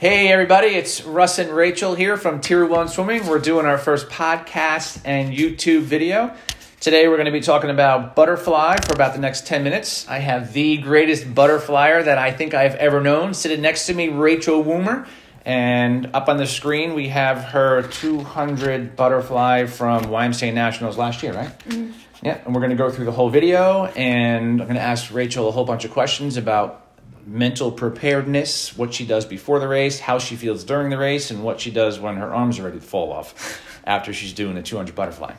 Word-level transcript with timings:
Hey 0.00 0.28
everybody, 0.28 0.68
it's 0.68 1.04
Russ 1.04 1.38
and 1.38 1.50
Rachel 1.50 1.94
here 1.94 2.16
from 2.16 2.40
Tier 2.40 2.64
1 2.64 2.88
Swimming. 2.88 3.26
We're 3.26 3.38
doing 3.38 3.66
our 3.66 3.76
first 3.76 4.08
podcast 4.08 5.02
and 5.04 5.34
YouTube 5.34 5.82
video. 5.82 6.34
Today 6.80 7.06
we're 7.06 7.16
going 7.18 7.26
to 7.26 7.32
be 7.32 7.42
talking 7.42 7.68
about 7.68 8.16
butterfly 8.16 8.78
for 8.78 8.94
about 8.94 9.12
the 9.12 9.20
next 9.20 9.46
10 9.46 9.62
minutes. 9.62 10.08
I 10.08 10.20
have 10.20 10.54
the 10.54 10.78
greatest 10.78 11.26
butterflyer 11.34 12.02
that 12.02 12.16
I 12.16 12.32
think 12.32 12.54
I've 12.54 12.76
ever 12.76 13.02
known 13.02 13.34
sitting 13.34 13.60
next 13.60 13.88
to 13.88 13.94
me, 13.94 14.08
Rachel 14.08 14.64
Woomer. 14.64 15.06
And 15.44 16.06
up 16.14 16.30
on 16.30 16.38
the 16.38 16.46
screen 16.46 16.94
we 16.94 17.08
have 17.08 17.44
her 17.50 17.82
200 17.82 18.96
butterfly 18.96 19.66
from 19.66 20.04
YMCA 20.04 20.54
Nationals 20.54 20.96
last 20.96 21.22
year, 21.22 21.34
right? 21.34 21.58
Mm-hmm. 21.68 21.92
Yeah, 22.22 22.40
and 22.46 22.54
we're 22.54 22.62
going 22.62 22.70
to 22.70 22.76
go 22.76 22.88
through 22.90 23.04
the 23.04 23.12
whole 23.12 23.28
video 23.28 23.84
and 23.84 24.62
I'm 24.62 24.66
going 24.66 24.76
to 24.76 24.80
ask 24.80 25.12
Rachel 25.12 25.46
a 25.46 25.52
whole 25.52 25.66
bunch 25.66 25.84
of 25.84 25.90
questions 25.90 26.38
about 26.38 26.86
mental 27.30 27.70
preparedness, 27.70 28.76
what 28.76 28.92
she 28.92 29.06
does 29.06 29.24
before 29.24 29.60
the 29.60 29.68
race, 29.68 30.00
how 30.00 30.18
she 30.18 30.34
feels 30.34 30.64
during 30.64 30.90
the 30.90 30.98
race, 30.98 31.30
and 31.30 31.44
what 31.44 31.60
she 31.60 31.70
does 31.70 32.00
when 32.00 32.16
her 32.16 32.34
arms 32.34 32.58
are 32.58 32.64
ready 32.64 32.80
to 32.80 32.84
fall 32.84 33.12
off 33.12 33.62
after 33.86 34.12
she's 34.12 34.32
doing 34.32 34.56
the 34.56 34.62
200 34.62 34.94
butterfly. 34.94 35.32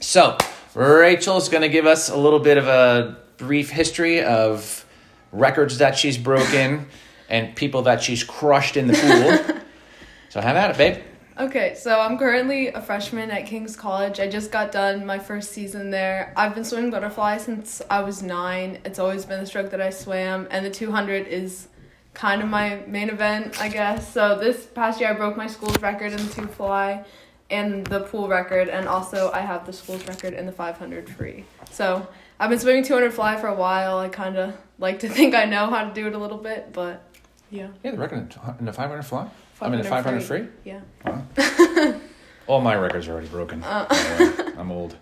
So, 0.00 0.36
Rachel's 0.74 1.48
going 1.48 1.62
to 1.62 1.70
give 1.70 1.86
us 1.86 2.10
a 2.10 2.16
little 2.16 2.38
bit 2.38 2.58
of 2.58 2.68
a 2.68 3.16
brief 3.38 3.70
history 3.70 4.22
of 4.22 4.84
records 5.32 5.78
that 5.78 5.96
she's 5.96 6.18
broken 6.18 6.86
and 7.30 7.56
people 7.56 7.82
that 7.82 8.02
she's 8.02 8.22
crushed 8.22 8.76
in 8.76 8.86
the 8.86 8.94
pool. 8.94 9.56
so, 10.28 10.42
have 10.42 10.56
at 10.56 10.70
it, 10.70 10.76
babe. 10.76 11.02
Okay, 11.38 11.76
so 11.76 12.00
I'm 12.00 12.18
currently 12.18 12.66
a 12.66 12.82
freshman 12.82 13.30
at 13.30 13.46
King's 13.46 13.76
College. 13.76 14.18
I 14.18 14.28
just 14.28 14.50
got 14.50 14.72
done 14.72 15.06
my 15.06 15.20
first 15.20 15.52
season 15.52 15.88
there. 15.88 16.32
I've 16.36 16.52
been 16.52 16.64
swimming 16.64 16.90
butterfly 16.90 17.36
since 17.38 17.80
I 17.88 18.00
was 18.00 18.24
nine. 18.24 18.80
It's 18.84 18.98
always 18.98 19.24
been 19.24 19.38
the 19.38 19.46
stroke 19.46 19.70
that 19.70 19.80
I 19.80 19.90
swam, 19.90 20.48
and 20.50 20.66
the 20.66 20.70
200 20.70 21.28
is 21.28 21.68
kind 22.12 22.42
of 22.42 22.48
my 22.48 22.82
main 22.88 23.08
event, 23.08 23.60
I 23.60 23.68
guess. 23.68 24.12
So 24.12 24.36
this 24.36 24.66
past 24.66 24.98
year, 24.98 25.10
I 25.10 25.12
broke 25.12 25.36
my 25.36 25.46
school's 25.46 25.80
record 25.80 26.10
in 26.10 26.16
the 26.26 26.34
two 26.34 26.48
fly 26.48 27.04
and 27.50 27.86
the 27.86 28.00
pool 28.00 28.26
record, 28.26 28.68
and 28.68 28.88
also 28.88 29.30
I 29.30 29.38
have 29.38 29.64
the 29.64 29.72
school's 29.72 30.08
record 30.08 30.34
in 30.34 30.44
the 30.44 30.52
500 30.52 31.08
free. 31.08 31.44
So 31.70 32.04
I've 32.40 32.50
been 32.50 32.58
swimming 32.58 32.82
200 32.82 33.14
fly 33.14 33.36
for 33.36 33.46
a 33.46 33.54
while. 33.54 33.98
I 33.98 34.08
kind 34.08 34.36
of 34.38 34.56
like 34.80 34.98
to 35.00 35.08
think 35.16 35.36
I 35.36 35.44
know 35.44 35.70
how 35.70 35.84
to 35.84 35.94
do 35.94 36.08
it 36.08 36.14
a 36.14 36.18
little 36.18 36.38
bit, 36.38 36.72
but 36.72 37.08
yeah. 37.48 37.68
Yeah, 37.84 37.92
the 37.92 37.98
record 37.98 38.34
in 38.58 38.64
the 38.64 38.72
500 38.72 39.02
fly? 39.04 39.30
In 39.62 39.72
the 39.72 39.84
500 39.84 40.22
free? 40.22 40.40
free? 40.40 40.48
Yeah. 40.64 40.80
Wow. 41.04 42.00
All 42.46 42.60
my 42.60 42.74
records 42.76 43.08
are 43.08 43.12
already 43.12 43.28
broken. 43.28 43.62
Uh. 43.62 43.86
I'm 44.56 44.70
old. 44.70 44.96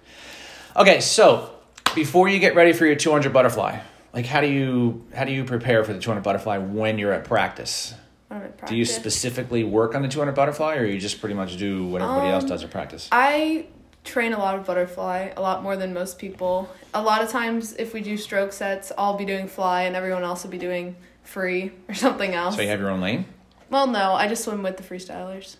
Okay, 0.76 1.00
so 1.00 1.50
before 1.94 2.28
you 2.28 2.38
get 2.38 2.54
ready 2.54 2.72
for 2.72 2.86
your 2.86 2.96
200 2.96 3.32
butterfly, 3.32 3.78
like 4.12 4.26
how 4.26 4.40
do 4.40 4.48
you 4.48 5.06
how 5.14 5.24
do 5.24 5.32
you 5.32 5.44
prepare 5.44 5.84
for 5.84 5.92
the 5.92 6.00
200 6.00 6.22
butterfly 6.22 6.58
when 6.58 6.98
you're 6.98 7.12
at 7.12 7.24
practice? 7.24 7.94
practice. 8.28 8.68
Do 8.68 8.76
you 8.76 8.84
specifically 8.84 9.64
work 9.64 9.94
on 9.94 10.02
the 10.02 10.08
200 10.08 10.32
butterfly, 10.32 10.76
or 10.76 10.84
you 10.84 10.98
just 10.98 11.20
pretty 11.20 11.34
much 11.34 11.56
do 11.56 11.86
what 11.86 12.02
everybody 12.02 12.28
um, 12.28 12.34
else 12.34 12.44
does 12.44 12.64
at 12.64 12.70
practice? 12.70 13.08
I 13.12 13.66
train 14.04 14.32
a 14.32 14.38
lot 14.38 14.58
of 14.58 14.64
butterfly, 14.64 15.32
a 15.36 15.40
lot 15.40 15.62
more 15.62 15.76
than 15.76 15.92
most 15.92 16.18
people. 16.18 16.68
A 16.94 17.02
lot 17.02 17.22
of 17.22 17.28
times, 17.28 17.74
if 17.74 17.92
we 17.92 18.00
do 18.00 18.16
stroke 18.16 18.52
sets, 18.52 18.92
I'll 18.96 19.16
be 19.16 19.24
doing 19.24 19.48
fly, 19.48 19.82
and 19.82 19.96
everyone 19.96 20.24
else 20.24 20.44
will 20.44 20.50
be 20.50 20.58
doing 20.58 20.96
free 21.22 21.72
or 21.88 21.94
something 21.94 22.34
else. 22.34 22.56
So 22.56 22.62
you 22.62 22.68
have 22.68 22.80
your 22.80 22.90
own 22.90 23.00
lane. 23.00 23.26
Well, 23.70 23.86
no, 23.86 24.12
I 24.12 24.28
just 24.28 24.44
swim 24.44 24.62
with 24.62 24.76
the 24.76 24.82
freestylers. 24.82 25.56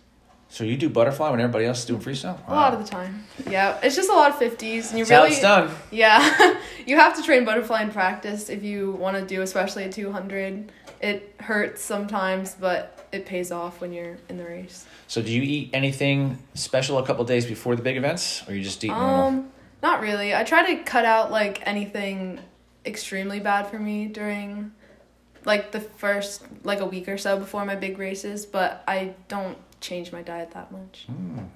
So 0.48 0.64
you 0.64 0.76
do 0.76 0.88
butterfly 0.88 1.30
when 1.30 1.40
everybody 1.40 1.64
else 1.64 1.80
is 1.80 1.84
doing 1.86 2.00
freestyle? 2.00 2.38
Wow. 2.46 2.54
A 2.54 2.54
lot 2.54 2.74
of 2.74 2.84
the 2.84 2.88
time. 2.88 3.24
Yeah, 3.50 3.78
it's 3.82 3.96
just 3.96 4.08
a 4.08 4.12
lot 4.12 4.30
of 4.30 4.36
50s 4.38 4.90
and 4.90 4.98
you 4.98 5.04
really 5.04 5.34
how 5.34 5.40
done. 5.40 5.74
Yeah. 5.90 6.60
you 6.86 6.96
have 6.96 7.16
to 7.16 7.22
train 7.22 7.44
butterfly 7.44 7.82
in 7.82 7.90
practice 7.90 8.48
if 8.48 8.62
you 8.62 8.92
want 8.92 9.16
to 9.16 9.24
do 9.24 9.42
especially 9.42 9.84
a 9.84 9.92
200. 9.92 10.70
It 11.00 11.34
hurts 11.40 11.82
sometimes, 11.82 12.54
but 12.54 13.08
it 13.12 13.26
pays 13.26 13.50
off 13.50 13.80
when 13.80 13.92
you're 13.92 14.18
in 14.28 14.36
the 14.36 14.44
race. 14.44 14.86
So 15.08 15.20
do 15.20 15.30
you 15.32 15.42
eat 15.42 15.70
anything 15.72 16.38
special 16.54 16.98
a 16.98 17.06
couple 17.06 17.24
days 17.24 17.44
before 17.44 17.74
the 17.76 17.82
big 17.82 17.96
events 17.96 18.48
or 18.48 18.54
you 18.54 18.62
just 18.62 18.82
eat 18.84 18.88
normal? 18.88 19.26
Um, 19.26 19.50
not 19.82 20.00
really. 20.00 20.34
I 20.34 20.44
try 20.44 20.74
to 20.74 20.82
cut 20.84 21.04
out 21.04 21.30
like 21.30 21.66
anything 21.66 22.40
extremely 22.84 23.40
bad 23.40 23.66
for 23.66 23.78
me 23.78 24.06
during 24.06 24.72
like 25.46 25.72
the 25.72 25.80
first 25.80 26.42
like 26.64 26.80
a 26.80 26.86
week 26.86 27.08
or 27.08 27.16
so 27.16 27.38
before 27.38 27.64
my 27.64 27.76
big 27.76 27.98
races, 27.98 28.44
but 28.44 28.84
I 28.86 29.14
don't 29.28 29.56
change 29.80 30.12
my 30.12 30.20
diet 30.20 30.50
that 30.50 30.70
much. 30.72 31.06
Mm. 31.10 31.48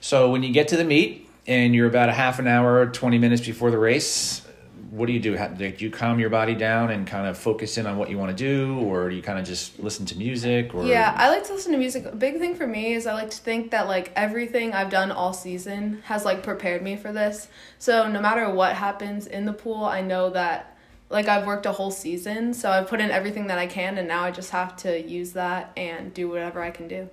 So 0.00 0.30
when 0.30 0.42
you 0.42 0.52
get 0.52 0.68
to 0.68 0.76
the 0.76 0.84
meet 0.84 1.28
and 1.46 1.74
you're 1.74 1.88
about 1.88 2.08
a 2.08 2.12
half 2.12 2.38
an 2.38 2.46
hour, 2.46 2.86
20 2.86 3.18
minutes 3.18 3.44
before 3.44 3.70
the 3.70 3.78
race, 3.78 4.46
what 4.90 5.06
do 5.06 5.12
you 5.12 5.18
do? 5.18 5.36
do 5.56 5.74
you 5.78 5.90
calm 5.90 6.20
your 6.20 6.30
body 6.30 6.54
down 6.54 6.92
and 6.92 7.04
kind 7.04 7.26
of 7.26 7.36
focus 7.36 7.78
in 7.78 7.86
on 7.86 7.96
what 7.98 8.10
you 8.10 8.16
want 8.16 8.36
to 8.36 8.44
do, 8.44 8.78
or 8.78 9.10
do 9.10 9.16
you 9.16 9.22
kind 9.22 9.40
of 9.40 9.44
just 9.44 9.80
listen 9.80 10.06
to 10.06 10.16
music? 10.16 10.72
Or 10.72 10.84
yeah, 10.84 11.12
I 11.16 11.30
like 11.30 11.44
to 11.48 11.52
listen 11.52 11.72
to 11.72 11.78
music. 11.78 12.04
A 12.04 12.14
big 12.14 12.38
thing 12.38 12.54
for 12.54 12.66
me 12.66 12.94
is 12.94 13.08
I 13.08 13.14
like 13.14 13.30
to 13.30 13.38
think 13.38 13.72
that 13.72 13.88
like 13.88 14.12
everything 14.14 14.72
I've 14.72 14.90
done 14.90 15.10
all 15.10 15.32
season 15.32 16.00
has 16.04 16.24
like 16.24 16.44
prepared 16.44 16.80
me 16.80 16.94
for 16.94 17.12
this. 17.12 17.48
So 17.80 18.08
no 18.08 18.20
matter 18.20 18.48
what 18.48 18.74
happens 18.74 19.26
in 19.26 19.46
the 19.46 19.52
pool, 19.52 19.84
I 19.84 20.00
know 20.00 20.30
that 20.30 20.73
like 21.14 21.28
I've 21.28 21.46
worked 21.46 21.64
a 21.64 21.70
whole 21.70 21.92
season, 21.92 22.52
so 22.52 22.68
I've 22.68 22.88
put 22.88 23.00
in 23.00 23.12
everything 23.12 23.46
that 23.46 23.56
I 23.56 23.68
can, 23.68 23.98
and 23.98 24.08
now 24.08 24.24
I 24.24 24.32
just 24.32 24.50
have 24.50 24.76
to 24.78 25.00
use 25.00 25.34
that 25.34 25.70
and 25.76 26.12
do 26.12 26.28
whatever 26.28 26.60
I 26.60 26.72
can 26.72 26.88
do. 26.88 27.08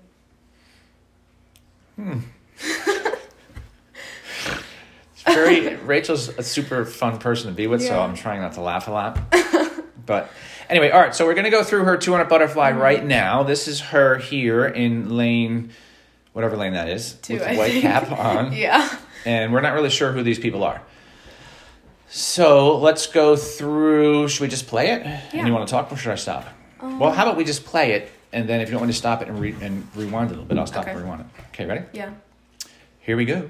Hmm. 1.95 2.19
very 5.31 5.75
Rachel's 5.75 6.29
a 6.29 6.41
super 6.41 6.83
fun 6.83 7.19
person 7.19 7.51
to 7.51 7.55
be 7.55 7.67
with, 7.67 7.83
yeah. 7.83 7.89
so 7.89 8.01
I'm 8.01 8.15
trying 8.15 8.41
not 8.41 8.53
to 8.53 8.61
laugh 8.61 8.87
a 8.87 8.91
lot. 8.91 9.19
but 10.07 10.31
anyway, 10.67 10.89
all 10.89 10.99
right, 10.99 11.13
so 11.13 11.27
we're 11.27 11.35
gonna 11.35 11.51
go 11.51 11.63
through 11.63 11.83
her 11.83 11.95
200 11.95 12.25
butterfly 12.25 12.71
mm-hmm. 12.71 12.81
right 12.81 13.05
now. 13.05 13.43
This 13.43 13.67
is 13.67 13.81
her 13.81 14.17
here 14.17 14.65
in 14.65 15.15
lane, 15.15 15.69
whatever 16.33 16.57
lane 16.57 16.73
that 16.73 16.89
is, 16.89 17.13
Two, 17.13 17.35
with 17.35 17.47
the 17.47 17.55
white 17.55 17.79
cap 17.83 18.11
on. 18.19 18.51
yeah. 18.51 18.97
And 19.27 19.53
we're 19.53 19.61
not 19.61 19.75
really 19.75 19.91
sure 19.91 20.11
who 20.11 20.23
these 20.23 20.39
people 20.39 20.63
are. 20.63 20.81
So 22.13 22.77
let's 22.77 23.07
go 23.07 23.37
through. 23.37 24.27
Should 24.27 24.41
we 24.41 24.49
just 24.49 24.67
play 24.67 24.91
it? 24.91 25.05
Yeah. 25.05 25.21
And 25.31 25.47
you 25.47 25.53
want 25.53 25.65
to 25.65 25.71
talk, 25.71 25.89
or 25.93 25.95
should 25.95 26.11
I 26.11 26.15
stop? 26.15 26.45
Um, 26.81 26.99
well, 26.99 27.13
how 27.13 27.23
about 27.23 27.37
we 27.37 27.45
just 27.45 27.63
play 27.63 27.93
it, 27.93 28.11
and 28.33 28.49
then 28.49 28.59
if 28.59 28.67
you 28.67 28.73
don't 28.73 28.81
want 28.81 28.91
to 28.91 28.97
stop 28.97 29.21
it 29.21 29.29
and, 29.29 29.39
re- 29.39 29.55
and 29.61 29.87
rewind 29.95 30.27
a 30.27 30.33
little 30.33 30.43
bit, 30.43 30.57
I'll 30.57 30.67
stop 30.67 30.81
okay. 30.81 30.91
and 30.91 30.99
rewind 30.99 31.21
it. 31.21 31.27
Okay, 31.53 31.65
ready? 31.65 31.85
Yeah. 31.93 32.11
Here 32.99 33.15
we 33.15 33.23
go. 33.23 33.47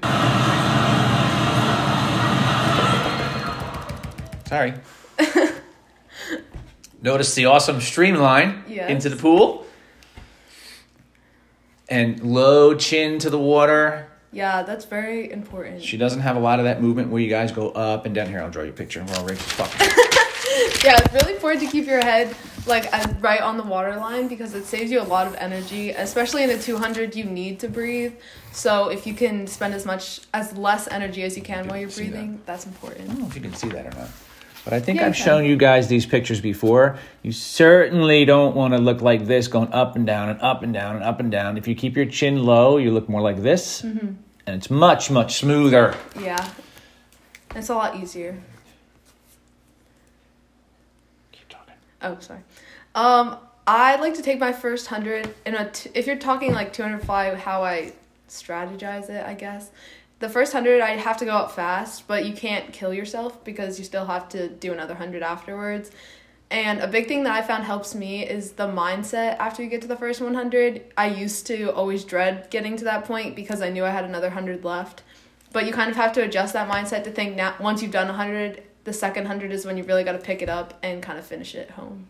Sorry. 4.46 4.74
Notice 7.02 7.34
the 7.34 7.46
awesome 7.46 7.80
streamline 7.80 8.62
yes. 8.68 8.88
into 8.88 9.08
the 9.08 9.16
pool. 9.16 9.66
And 11.88 12.22
low 12.22 12.74
chin 12.76 13.18
to 13.18 13.28
the 13.28 13.40
water. 13.40 14.11
Yeah, 14.32 14.62
that's 14.62 14.86
very 14.86 15.30
important. 15.30 15.82
She 15.82 15.98
doesn't 15.98 16.20
have 16.20 16.36
a 16.36 16.40
lot 16.40 16.58
of 16.58 16.64
that 16.64 16.80
movement 16.80 17.10
where 17.10 17.20
you 17.20 17.28
guys 17.28 17.52
go 17.52 17.70
up 17.70 18.06
and 18.06 18.14
down. 18.14 18.28
Here, 18.28 18.40
I'll 18.40 18.50
draw 18.50 18.62
you 18.62 18.70
a 18.70 18.72
picture 18.72 19.02
while 19.02 19.24
Rachel's 19.24 19.52
fucking. 19.52 19.88
yeah, 20.84 20.96
it's 20.98 21.12
really 21.12 21.34
important 21.34 21.62
to 21.62 21.70
keep 21.70 21.86
your 21.86 22.00
head 22.00 22.34
like 22.66 22.88
uh, 22.94 23.12
right 23.20 23.40
on 23.40 23.56
the 23.56 23.62
water 23.62 23.94
line 23.96 24.28
because 24.28 24.54
it 24.54 24.64
saves 24.64 24.90
you 24.90 25.00
a 25.00 25.02
lot 25.02 25.26
of 25.26 25.34
energy, 25.34 25.90
especially 25.90 26.42
in 26.42 26.48
the 26.48 26.58
200 26.58 27.14
you 27.14 27.24
need 27.24 27.60
to 27.60 27.68
breathe. 27.68 28.14
So 28.52 28.88
if 28.88 29.06
you 29.06 29.12
can 29.12 29.46
spend 29.46 29.74
as 29.74 29.84
much 29.84 30.20
as 30.32 30.56
less 30.56 30.88
energy 30.88 31.24
as 31.24 31.36
you 31.36 31.42
can 31.42 31.64
you 31.64 31.70
while 31.70 31.78
you're 31.78 31.90
breathing, 31.90 32.32
that. 32.32 32.46
that's 32.46 32.66
important. 32.66 33.02
I 33.02 33.12
don't 33.12 33.20
know 33.20 33.26
if 33.26 33.34
you 33.34 33.42
can 33.42 33.54
see 33.54 33.68
that 33.68 33.86
or 33.86 33.98
not. 33.98 34.08
But 34.64 34.74
I 34.74 34.80
think 34.80 35.00
yeah, 35.00 35.06
I've 35.06 35.16
shown 35.16 35.44
you 35.44 35.56
guys 35.56 35.88
these 35.88 36.06
pictures 36.06 36.40
before. 36.40 36.98
You 37.22 37.32
certainly 37.32 38.24
don't 38.24 38.54
want 38.54 38.74
to 38.74 38.78
look 38.78 39.00
like 39.00 39.26
this, 39.26 39.48
going 39.48 39.72
up 39.72 39.96
and 39.96 40.06
down 40.06 40.28
and 40.28 40.40
up 40.40 40.62
and 40.62 40.72
down 40.72 40.96
and 40.96 41.04
up 41.04 41.18
and 41.18 41.32
down. 41.32 41.56
If 41.56 41.66
you 41.66 41.74
keep 41.74 41.96
your 41.96 42.06
chin 42.06 42.44
low, 42.44 42.76
you 42.76 42.92
look 42.92 43.08
more 43.08 43.20
like 43.20 43.42
this, 43.42 43.82
mm-hmm. 43.82 44.12
and 44.46 44.56
it's 44.56 44.70
much, 44.70 45.10
much 45.10 45.38
smoother. 45.40 45.96
Yeah. 46.20 46.48
It's 47.56 47.70
a 47.70 47.74
lot 47.74 47.96
easier. 47.96 48.40
Keep 51.32 51.48
talking. 51.48 51.74
Oh, 52.00 52.16
sorry. 52.20 52.40
Um, 52.94 53.38
I'd 53.66 54.00
like 54.00 54.14
to 54.14 54.22
take 54.22 54.38
my 54.38 54.52
first 54.52 54.86
hundred 54.86 55.34
in 55.44 55.54
a. 55.54 55.70
T- 55.70 55.90
if 55.94 56.06
you're 56.06 56.16
talking 56.16 56.52
like 56.52 56.72
205, 56.72 57.38
how 57.38 57.64
I 57.64 57.92
strategize 58.28 59.10
it, 59.10 59.26
I 59.26 59.34
guess 59.34 59.70
the 60.22 60.28
first 60.28 60.52
hundred 60.52 60.80
I 60.80 60.90
have 60.90 61.16
to 61.16 61.24
go 61.24 61.32
up 61.32 61.50
fast, 61.50 62.06
but 62.06 62.24
you 62.24 62.32
can't 62.32 62.72
kill 62.72 62.94
yourself 62.94 63.42
because 63.42 63.80
you 63.80 63.84
still 63.84 64.06
have 64.06 64.28
to 64.30 64.48
do 64.48 64.72
another 64.72 64.94
hundred 64.94 65.24
afterwards. 65.24 65.90
And 66.48 66.80
a 66.80 66.86
big 66.86 67.08
thing 67.08 67.24
that 67.24 67.32
I 67.32 67.42
found 67.42 67.64
helps 67.64 67.92
me 67.92 68.24
is 68.24 68.52
the 68.52 68.68
mindset 68.68 69.36
after 69.38 69.64
you 69.64 69.68
get 69.68 69.82
to 69.82 69.88
the 69.88 69.96
first 69.96 70.20
100. 70.20 70.92
I 70.96 71.06
used 71.08 71.46
to 71.48 71.72
always 71.72 72.04
dread 72.04 72.48
getting 72.50 72.76
to 72.76 72.84
that 72.84 73.04
point 73.04 73.34
because 73.34 73.60
I 73.62 73.70
knew 73.70 73.84
I 73.84 73.90
had 73.90 74.04
another 74.04 74.28
100 74.28 74.64
left. 74.64 75.02
But 75.52 75.66
you 75.66 75.72
kind 75.72 75.90
of 75.90 75.96
have 75.96 76.12
to 76.12 76.22
adjust 76.22 76.52
that 76.52 76.70
mindset 76.70 77.02
to 77.04 77.10
think 77.10 77.34
now 77.34 77.56
once 77.58 77.82
you've 77.82 77.90
done 77.90 78.06
100, 78.06 78.62
the 78.84 78.92
second 78.92 79.24
100 79.24 79.50
is 79.50 79.66
when 79.66 79.76
you 79.76 79.82
really 79.82 80.04
got 80.04 80.12
to 80.12 80.18
pick 80.18 80.40
it 80.40 80.48
up 80.48 80.78
and 80.84 81.02
kind 81.02 81.18
of 81.18 81.26
finish 81.26 81.56
it 81.56 81.72
home. 81.72 82.06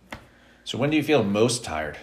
So 0.65 0.77
when 0.77 0.91
do 0.91 0.99
you 0.99 1.03
feel 1.03 1.25
most 1.25 1.65
tired? 1.65 1.97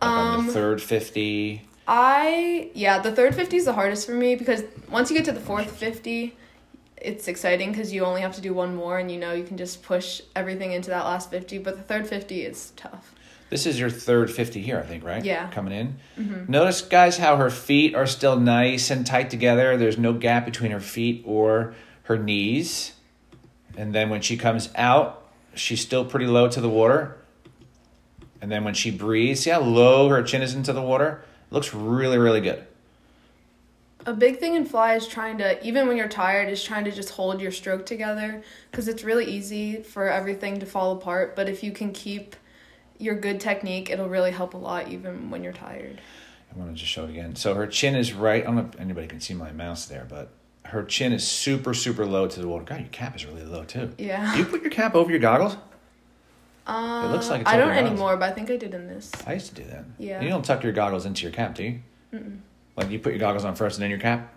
Like 0.00 0.10
um, 0.10 0.18
on 0.18 0.44
the 0.44 0.48
um, 0.50 0.54
third 0.54 0.80
50? 0.80 1.67
I 1.88 2.70
yeah, 2.74 2.98
the 2.98 3.10
third 3.10 3.34
50 3.34 3.56
is 3.56 3.64
the 3.64 3.72
hardest 3.72 4.06
for 4.06 4.12
me 4.12 4.36
because 4.36 4.62
once 4.90 5.10
you 5.10 5.16
get 5.16 5.24
to 5.24 5.32
the 5.32 5.40
fourth 5.40 5.70
50, 5.70 6.36
it's 6.98 7.28
exciting 7.28 7.72
because 7.72 7.92
you 7.94 8.04
only 8.04 8.20
have 8.20 8.34
to 8.34 8.42
do 8.42 8.52
one 8.52 8.76
more 8.76 8.98
and 8.98 9.10
you 9.10 9.18
know 9.18 9.32
you 9.32 9.42
can 9.42 9.56
just 9.56 9.82
push 9.82 10.20
everything 10.36 10.72
into 10.72 10.90
that 10.90 11.06
last 11.06 11.30
50, 11.30 11.58
but 11.58 11.76
the 11.76 11.82
third 11.82 12.06
50 12.06 12.42
is 12.42 12.72
tough. 12.76 13.14
This 13.48 13.64
is 13.64 13.80
your 13.80 13.88
third 13.88 14.30
50 14.30 14.60
here, 14.60 14.78
I 14.78 14.82
think, 14.82 15.02
right? 15.02 15.24
Yeah. 15.24 15.48
Coming 15.50 15.72
in. 15.72 15.96
Mm-hmm. 16.18 16.52
Notice, 16.52 16.82
guys, 16.82 17.16
how 17.16 17.36
her 17.36 17.48
feet 17.48 17.94
are 17.94 18.06
still 18.06 18.38
nice 18.38 18.90
and 18.90 19.06
tight 19.06 19.30
together. 19.30 19.78
There's 19.78 19.96
no 19.96 20.12
gap 20.12 20.44
between 20.44 20.70
her 20.72 20.80
feet 20.80 21.22
or 21.24 21.74
her 22.02 22.18
knees. 22.18 22.92
And 23.78 23.94
then 23.94 24.10
when 24.10 24.20
she 24.20 24.36
comes 24.36 24.68
out, 24.74 25.26
she's 25.54 25.80
still 25.80 26.04
pretty 26.04 26.26
low 26.26 26.50
to 26.50 26.60
the 26.60 26.68
water. 26.68 27.16
And 28.42 28.52
then 28.52 28.64
when 28.64 28.74
she 28.74 28.90
breathes, 28.90 29.40
see 29.40 29.50
how 29.50 29.60
low 29.60 30.10
her 30.10 30.22
chin 30.22 30.42
is 30.42 30.54
into 30.54 30.74
the 30.74 30.82
water? 30.82 31.24
Looks 31.50 31.74
really, 31.74 32.18
really 32.18 32.40
good. 32.40 32.64
A 34.06 34.12
big 34.14 34.38
thing 34.38 34.54
in 34.54 34.64
fly 34.64 34.94
is 34.94 35.06
trying 35.06 35.38
to, 35.38 35.66
even 35.66 35.86
when 35.86 35.96
you're 35.96 36.08
tired, 36.08 36.48
is 36.48 36.62
trying 36.62 36.84
to 36.84 36.90
just 36.90 37.10
hold 37.10 37.40
your 37.40 37.50
stroke 37.50 37.84
together 37.84 38.42
because 38.70 38.88
it's 38.88 39.04
really 39.04 39.26
easy 39.26 39.82
for 39.82 40.08
everything 40.08 40.60
to 40.60 40.66
fall 40.66 40.92
apart. 40.92 41.36
But 41.36 41.48
if 41.48 41.62
you 41.62 41.72
can 41.72 41.92
keep 41.92 42.36
your 42.98 43.14
good 43.14 43.40
technique, 43.40 43.90
it'll 43.90 44.08
really 44.08 44.30
help 44.30 44.54
a 44.54 44.56
lot 44.56 44.88
even 44.88 45.30
when 45.30 45.44
you're 45.44 45.52
tired. 45.52 46.00
I 46.50 46.58
want 46.58 46.70
to 46.70 46.76
just 46.76 46.90
show 46.90 47.04
it 47.04 47.10
again. 47.10 47.36
So 47.36 47.54
her 47.54 47.66
chin 47.66 47.94
is 47.94 48.14
right. 48.14 48.42
I 48.42 48.46
don't 48.46 48.56
know 48.56 48.70
if 48.72 48.80
anybody 48.80 49.06
can 49.06 49.20
see 49.20 49.34
my 49.34 49.52
mouse 49.52 49.86
there, 49.86 50.06
but 50.08 50.30
her 50.64 50.84
chin 50.84 51.12
is 51.12 51.26
super, 51.26 51.74
super 51.74 52.06
low 52.06 52.28
to 52.28 52.40
the 52.40 52.48
water. 52.48 52.64
God, 52.64 52.80
your 52.80 52.88
cap 52.88 53.16
is 53.16 53.26
really 53.26 53.44
low 53.44 53.64
too. 53.64 53.92
Yeah. 53.98 54.32
Do 54.32 54.38
you 54.38 54.44
put 54.46 54.62
your 54.62 54.70
cap 54.70 54.94
over 54.94 55.10
your 55.10 55.20
goggles? 55.20 55.56
Uh, 56.68 57.08
looks 57.10 57.30
like 57.30 57.40
it's 57.42 57.50
I 57.50 57.56
don't 57.56 57.70
over 57.70 57.74
your 57.74 57.84
eyes. 57.84 57.90
anymore, 57.90 58.16
but 58.18 58.28
I 58.30 58.32
think 58.32 58.50
I 58.50 58.56
did 58.56 58.74
in 58.74 58.86
this. 58.86 59.10
I 59.26 59.32
used 59.34 59.48
to 59.48 59.54
do 59.54 59.64
that. 59.70 59.84
Yeah. 59.98 60.20
You 60.20 60.28
don't 60.28 60.44
tuck 60.44 60.62
your 60.62 60.72
goggles 60.72 61.06
into 61.06 61.22
your 61.22 61.32
cap, 61.32 61.54
do 61.54 61.64
you? 61.64 61.80
Mm-mm. 62.12 62.40
Like 62.76 62.90
you 62.90 62.98
put 62.98 63.12
your 63.12 63.20
goggles 63.20 63.44
on 63.44 63.54
first 63.54 63.76
and 63.78 63.82
then 63.82 63.90
your 63.90 63.98
cap? 63.98 64.32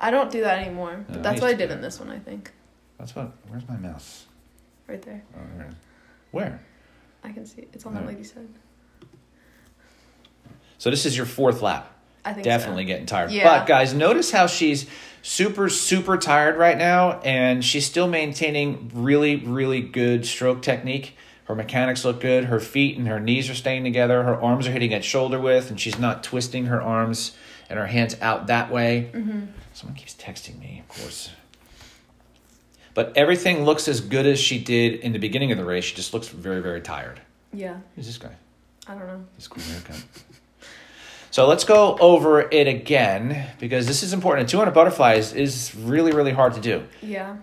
I 0.00 0.10
don't 0.10 0.30
do 0.30 0.40
that 0.42 0.58
anymore. 0.58 1.04
But 1.06 1.14
No, 1.14 1.20
I 1.20 1.22
that's 1.22 1.34
used 1.34 1.42
what 1.42 1.50
I 1.50 1.54
did 1.54 1.70
in 1.70 1.80
this 1.80 2.00
one, 2.00 2.10
I 2.10 2.18
think. 2.18 2.52
That's 2.98 3.14
what. 3.14 3.32
Where's 3.48 3.66
my 3.68 3.76
mouse? 3.76 4.26
Right 4.88 5.00
there. 5.02 5.22
Oh, 5.36 5.60
it 5.64 5.68
is. 5.68 5.74
Where? 6.32 6.60
I 7.24 7.30
can 7.32 7.46
see 7.46 7.62
it. 7.62 7.68
It's 7.72 7.86
on 7.86 7.94
the 7.94 8.00
Alright. 8.00 8.14
lady's 8.16 8.32
side. 8.32 8.48
So 10.78 10.90
this 10.90 11.06
is 11.06 11.16
your 11.16 11.26
fourth 11.26 11.62
lap. 11.62 11.92
I 12.24 12.32
think 12.32 12.44
Definitely 12.44 12.84
so. 12.84 12.88
getting 12.88 13.06
tired. 13.06 13.30
Yeah. 13.30 13.44
But 13.44 13.66
guys, 13.66 13.94
notice 13.94 14.30
how 14.32 14.46
she's 14.48 14.86
super, 15.22 15.68
super 15.68 16.16
tired 16.18 16.56
right 16.56 16.76
now, 16.76 17.20
and 17.20 17.64
she's 17.64 17.86
still 17.86 18.08
maintaining 18.08 18.90
really, 18.92 19.36
really 19.36 19.80
good 19.80 20.26
stroke 20.26 20.60
technique. 20.62 21.16
Her 21.46 21.54
mechanics 21.54 22.04
look 22.04 22.20
good. 22.20 22.44
Her 22.44 22.60
feet 22.60 22.98
and 22.98 23.06
her 23.08 23.20
knees 23.20 23.48
are 23.48 23.54
staying 23.54 23.84
together. 23.84 24.24
Her 24.24 24.40
arms 24.40 24.66
are 24.66 24.72
hitting 24.72 24.92
at 24.92 25.04
shoulder 25.04 25.40
width, 25.40 25.70
and 25.70 25.80
she's 25.80 25.98
not 25.98 26.22
twisting 26.22 26.66
her 26.66 26.82
arms 26.82 27.36
and 27.70 27.78
her 27.78 27.86
hands 27.86 28.16
out 28.20 28.48
that 28.48 28.70
way. 28.70 29.10
Mm-hmm. 29.12 29.46
Someone 29.72 29.96
keeps 29.96 30.14
texting 30.14 30.58
me, 30.58 30.82
of 30.88 30.96
course. 30.96 31.30
But 32.94 33.16
everything 33.16 33.64
looks 33.64 33.88
as 33.88 34.00
good 34.00 34.26
as 34.26 34.40
she 34.40 34.58
did 34.58 34.94
in 35.00 35.12
the 35.12 35.18
beginning 35.18 35.52
of 35.52 35.58
the 35.58 35.64
race. 35.64 35.84
She 35.84 35.94
just 35.94 36.14
looks 36.14 36.28
very, 36.28 36.62
very 36.62 36.80
tired. 36.80 37.20
Yeah. 37.52 37.76
Who's 37.94 38.06
this 38.06 38.18
guy? 38.18 38.34
I 38.88 38.94
don't 38.94 39.06
know. 39.06 39.24
This 39.36 39.46
cool 39.48 39.62
haircut. 39.62 40.02
So 41.30 41.46
let's 41.46 41.64
go 41.64 41.98
over 41.98 42.40
it 42.40 42.66
again 42.66 43.50
because 43.60 43.86
this 43.86 44.02
is 44.02 44.12
important. 44.14 44.48
200 44.48 44.72
butterflies 44.72 45.34
is 45.34 45.74
really, 45.74 46.12
really 46.12 46.32
hard 46.32 46.54
to 46.54 46.60
do. 46.60 46.84
Yeah. 47.02 47.36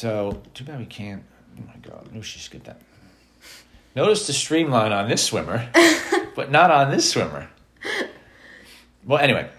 So 0.00 0.40
too 0.54 0.64
bad 0.64 0.78
we 0.78 0.86
can't. 0.86 1.22
Oh 1.58 1.62
my 1.66 1.76
god, 1.82 2.08
no, 2.10 2.22
she 2.22 2.38
skipped 2.38 2.64
that. 2.64 2.80
Notice 3.94 4.26
the 4.26 4.32
streamline 4.32 4.92
on 4.92 5.10
this 5.10 5.22
swimmer, 5.22 5.68
but 6.34 6.50
not 6.50 6.70
on 6.70 6.90
this 6.90 7.10
swimmer. 7.10 7.50
Well, 9.04 9.18
anyway, 9.18 9.50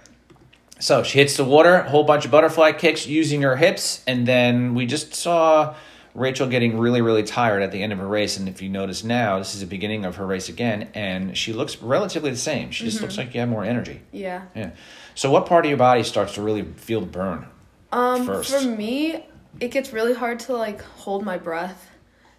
so 0.80 1.04
she 1.04 1.20
hits 1.20 1.38
the 1.38 1.46
water, 1.46 1.76
a 1.76 1.90
whole 1.92 2.06
bunch 2.06 2.26
of 2.26 2.32
butterfly 2.32 2.72
kicks 2.72 3.06
using 3.06 3.44
her 3.44 3.56
hips, 3.56 4.04
and 4.08 4.28
then 4.28 4.74
we 4.74 4.88
just 4.88 5.14
saw 5.14 5.76
Rachel 6.16 6.48
getting 6.48 6.80
really, 6.80 7.04
really 7.04 7.22
tired 7.22 7.62
at 7.62 7.72
the 7.72 7.84
end 7.84 7.94
of 7.94 8.00
her 8.00 8.08
race. 8.08 8.38
And 8.38 8.50
if 8.50 8.64
you 8.64 8.70
notice 8.70 9.04
now, 9.04 9.38
this 9.38 9.54
is 9.54 9.60
the 9.60 9.68
beginning 9.68 10.06
of 10.06 10.16
her 10.16 10.26
race 10.26 10.50
again, 10.50 10.90
and 10.96 11.38
she 11.38 11.54
looks 11.54 11.80
relatively 11.84 12.32
the 12.32 12.36
same. 12.36 12.72
She 12.72 12.86
just 12.86 13.00
looks 13.00 13.16
like 13.16 13.36
you 13.36 13.42
have 13.42 13.50
more 13.50 13.64
energy. 13.64 14.02
Yeah. 14.12 14.46
Yeah. 14.56 14.72
So, 15.14 15.30
what 15.30 15.46
part 15.46 15.66
of 15.66 15.70
your 15.70 15.78
body 15.78 16.02
starts 16.02 16.34
to 16.34 16.42
really 16.42 16.64
feel 16.64 17.02
the 17.02 17.06
burn? 17.06 17.46
Um, 17.92 18.26
First. 18.26 18.56
for 18.56 18.68
me, 18.68 19.26
it 19.60 19.70
gets 19.70 19.94
really 19.94 20.14
hard 20.14 20.40
to 20.42 20.56
like 20.56 20.82
hold 20.82 21.24
my 21.24 21.38
breath. 21.38 21.90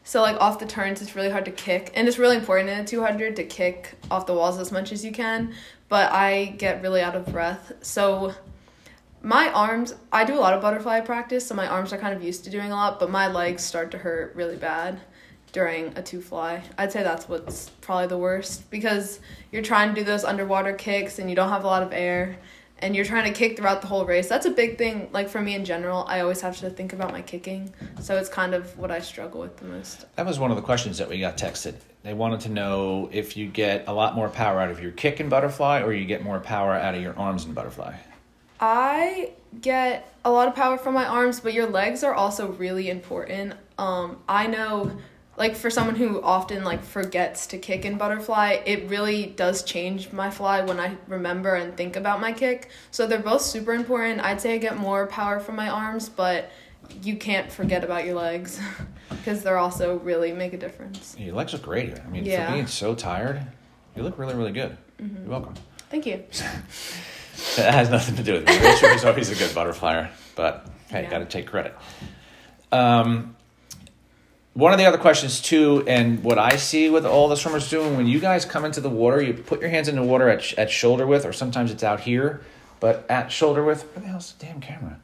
So 0.05 0.21
like 0.23 0.37
off 0.41 0.59
the 0.59 0.67
turns, 0.67 1.01
it's 1.01 1.15
really 1.15 1.31
hard 1.31 1.45
to 1.45 1.53
kick, 1.53 1.93
and 1.95 2.09
it's 2.09 2.19
really 2.19 2.37
important 2.37 2.71
in 2.71 2.81
a 2.81 2.85
two 2.85 3.03
hundred 3.03 3.37
to 3.37 3.45
kick 3.45 3.95
off 4.11 4.27
the 4.27 4.35
walls 4.35 4.59
as 4.59 4.73
much 4.73 4.93
as 4.93 5.05
you 5.05 5.13
can. 5.13 5.55
But 5.89 6.11
I 6.13 6.47
get 6.59 6.83
really 6.83 7.03
out 7.03 7.15
of 7.15 7.27
breath, 7.27 7.73
so 7.83 8.35
my 9.23 9.53
arms. 9.53 9.95
I 10.11 10.25
do 10.25 10.35
a 10.35 10.41
lot 10.41 10.55
of 10.55 10.61
butterfly 10.61 11.01
practice, 11.03 11.47
so 11.47 11.55
my 11.55 11.69
arms 11.69 11.93
are 11.93 11.99
kind 11.99 12.15
of 12.15 12.23
used 12.23 12.45
to 12.45 12.51
doing 12.51 12.73
a 12.73 12.75
lot, 12.75 12.99
but 12.99 13.11
my 13.11 13.29
legs 13.29 13.63
start 13.63 13.93
to 13.93 13.99
hurt 13.99 14.35
really 14.35 14.57
bad 14.57 15.01
during 15.53 15.97
a 15.97 16.03
two 16.03 16.21
fly. 16.21 16.63
I'd 16.79 16.91
say 16.91 17.03
that's 17.03 17.29
what's 17.29 17.69
probably 17.83 18.09
the 18.09 18.19
worst 18.19 18.69
because 18.71 19.21
you're 19.53 19.63
trying 19.63 19.91
to 19.91 19.95
do 19.95 20.03
those 20.03 20.25
underwater 20.25 20.73
kicks 20.73 21.19
and 21.19 21.29
you 21.31 21.37
don't 21.37 21.51
have 21.51 21.65
a 21.65 21.67
lot 21.67 21.83
of 21.83 21.93
air 21.93 22.39
and 22.83 22.97
you're 22.97 23.05
trying 23.05 23.33
to 23.33 23.39
kick 23.39 23.57
throughout 23.57 23.81
the 23.81 23.87
whole 23.87 24.05
race. 24.05 24.29
That's 24.29 24.45
a 24.45 24.51
big 24.51 24.77
thing. 24.77 25.09
Like 25.13 25.29
for 25.29 25.41
me 25.41 25.55
in 25.55 25.65
general, 25.65 26.05
I 26.09 26.21
always 26.21 26.41
have 26.41 26.59
to 26.59 26.69
think 26.69 26.93
about 26.93 27.13
my 27.13 27.23
kicking. 27.23 27.73
So 28.01 28.19
it's 28.19 28.29
kind 28.29 28.55
of 28.55 28.77
what 28.77 28.91
I 28.91 28.99
struggle 28.99 29.41
with 29.41 29.57
the 29.57 29.67
most. 29.67 30.05
That 30.17 30.27
was 30.27 30.39
one 30.39 30.51
of 30.51 30.57
the 30.57 30.63
questions 30.63 30.99
that 30.99 31.09
we 31.09 31.21
got 31.21 31.39
texted. 31.39 31.77
They 32.03 32.13
wanted 32.13 32.41
to 32.41 32.49
know 32.49 33.09
if 33.13 33.37
you 33.37 33.47
get 33.47 33.85
a 33.87 33.93
lot 33.93 34.17
more 34.17 34.29
power 34.29 34.61
out 34.61 34.71
of 34.71 34.83
your 34.83 34.91
kick 34.91 35.21
in 35.21 35.29
butterfly 35.29 35.83
or 35.83 35.93
you 35.93 36.05
get 36.05 36.25
more 36.25 36.41
power 36.41 36.73
out 36.73 36.97
of 36.97 37.01
your 37.01 37.17
arms 37.17 37.45
in 37.45 37.55
butterfly. 37.55 37.95
I 38.61 39.31
get 39.61 40.13
a 40.25 40.31
lot 40.31 40.49
of 40.49 40.55
power 40.55 40.77
from 40.77 40.95
my 40.95 41.07
arms, 41.07 41.41
but 41.41 41.53
your 41.53 41.69
legs 41.69 42.03
are 42.03 42.15
also 42.15 42.53
really 42.53 42.91
important. 42.91 43.55
Um, 43.79 44.19
I 44.29 44.49
know 44.49 44.97
like 45.37 45.57
for 45.57 45.71
someone 45.71 45.97
who 45.97 46.21
often 46.23 46.63
like 46.65 46.83
forgets 46.85 47.47
to 47.49 47.59
kick 47.59 47.85
in 47.85 47.97
butterfly, 47.99 48.61
it 48.67 48.89
really 48.89 49.27
does 49.27 49.63
change 49.63 50.13
my 50.13 50.31
fly 50.31 50.61
when 50.61 50.79
I 50.79 50.97
remember 51.09 51.55
and 51.55 51.77
think 51.77 51.97
about 51.97 52.21
my 52.21 52.33
kick. 52.33 52.69
So 52.91 53.07
they're 53.07 53.19
both 53.19 53.43
super 53.43 53.73
important. 53.73 54.21
I'd 54.21 54.41
say 54.41 54.55
I 54.55 54.59
get 54.59 54.77
more 54.77 55.07
power 55.07 55.41
from 55.41 55.57
my 55.57 55.69
arms, 55.69 56.09
but 56.09 56.51
you 57.03 57.17
can't 57.17 57.51
forget 57.51 57.83
about 57.85 58.05
your 58.05 58.15
legs 58.17 58.61
because 59.09 59.43
they're 59.43 59.57
also 59.59 59.99
really 60.01 60.33
make 60.33 60.53
a 60.53 60.59
difference. 60.59 61.17
Your 61.19 61.35
legs 61.35 61.53
look 61.55 61.63
great 61.63 61.89
here. 61.89 62.03
I 62.07 62.11
mean, 62.11 62.25
Yeah. 62.25 62.47
for 62.47 62.53
being 62.53 62.67
so 62.67 62.95
tired, 62.95 63.41
you 63.97 64.03
look 64.03 64.19
really, 64.19 64.35
really 64.35 64.53
good. 64.53 64.77
You're 64.99 65.09
welcome. 65.29 65.55
Thank 65.91 66.07
you. 66.07 66.25
That 67.57 67.75
has 67.75 67.91
nothing 67.91 68.15
to 68.17 68.23
do 68.23 68.35
with 68.35 68.47
me. 68.47 68.59
Rachel 68.59 68.91
is 68.91 69.05
always 69.05 69.31
a 69.31 69.35
good 69.35 69.51
butterflyer, 69.51 70.11
but 70.37 70.67
hey, 70.91 71.03
Yeah. 71.03 71.11
got 71.11 71.19
to 71.19 71.25
take 71.25 71.47
credit. 71.47 71.75
Um, 72.71 73.35
one 74.55 74.73
of 74.73 74.79
the 74.79 74.85
other 74.85 74.99
questions 74.99 75.41
too, 75.41 75.83
and 75.87 76.23
what 76.23 76.39
I 76.39 76.57
see 76.57 76.91
with 76.91 77.07
all 77.07 77.29
the 77.29 77.37
swimmers 77.37 77.71
doing 77.71 77.97
when 77.97 78.07
you 78.07 78.21
guys 78.21 78.45
come 78.45 78.65
into 78.65 78.81
the 78.81 78.91
water, 78.91 79.21
you 79.23 79.33
put 79.35 79.61
your 79.61 79.71
hands 79.71 79.89
in 79.89 79.97
the 79.97 80.03
water 80.03 80.29
at, 80.29 80.53
at 80.59 80.71
shoulder 80.71 81.07
width, 81.07 81.25
or 81.25 81.33
sometimes 81.33 81.71
it's 81.71 81.83
out 81.83 82.01
here, 82.01 82.43
but 82.81 83.07
at 83.09 83.33
shoulder 83.33 83.65
width. 83.65 83.85
Where 83.95 84.03
the 84.03 84.09
hell's 84.09 84.33
the 84.33 84.47
damn 84.47 84.61
camera? 84.61 84.99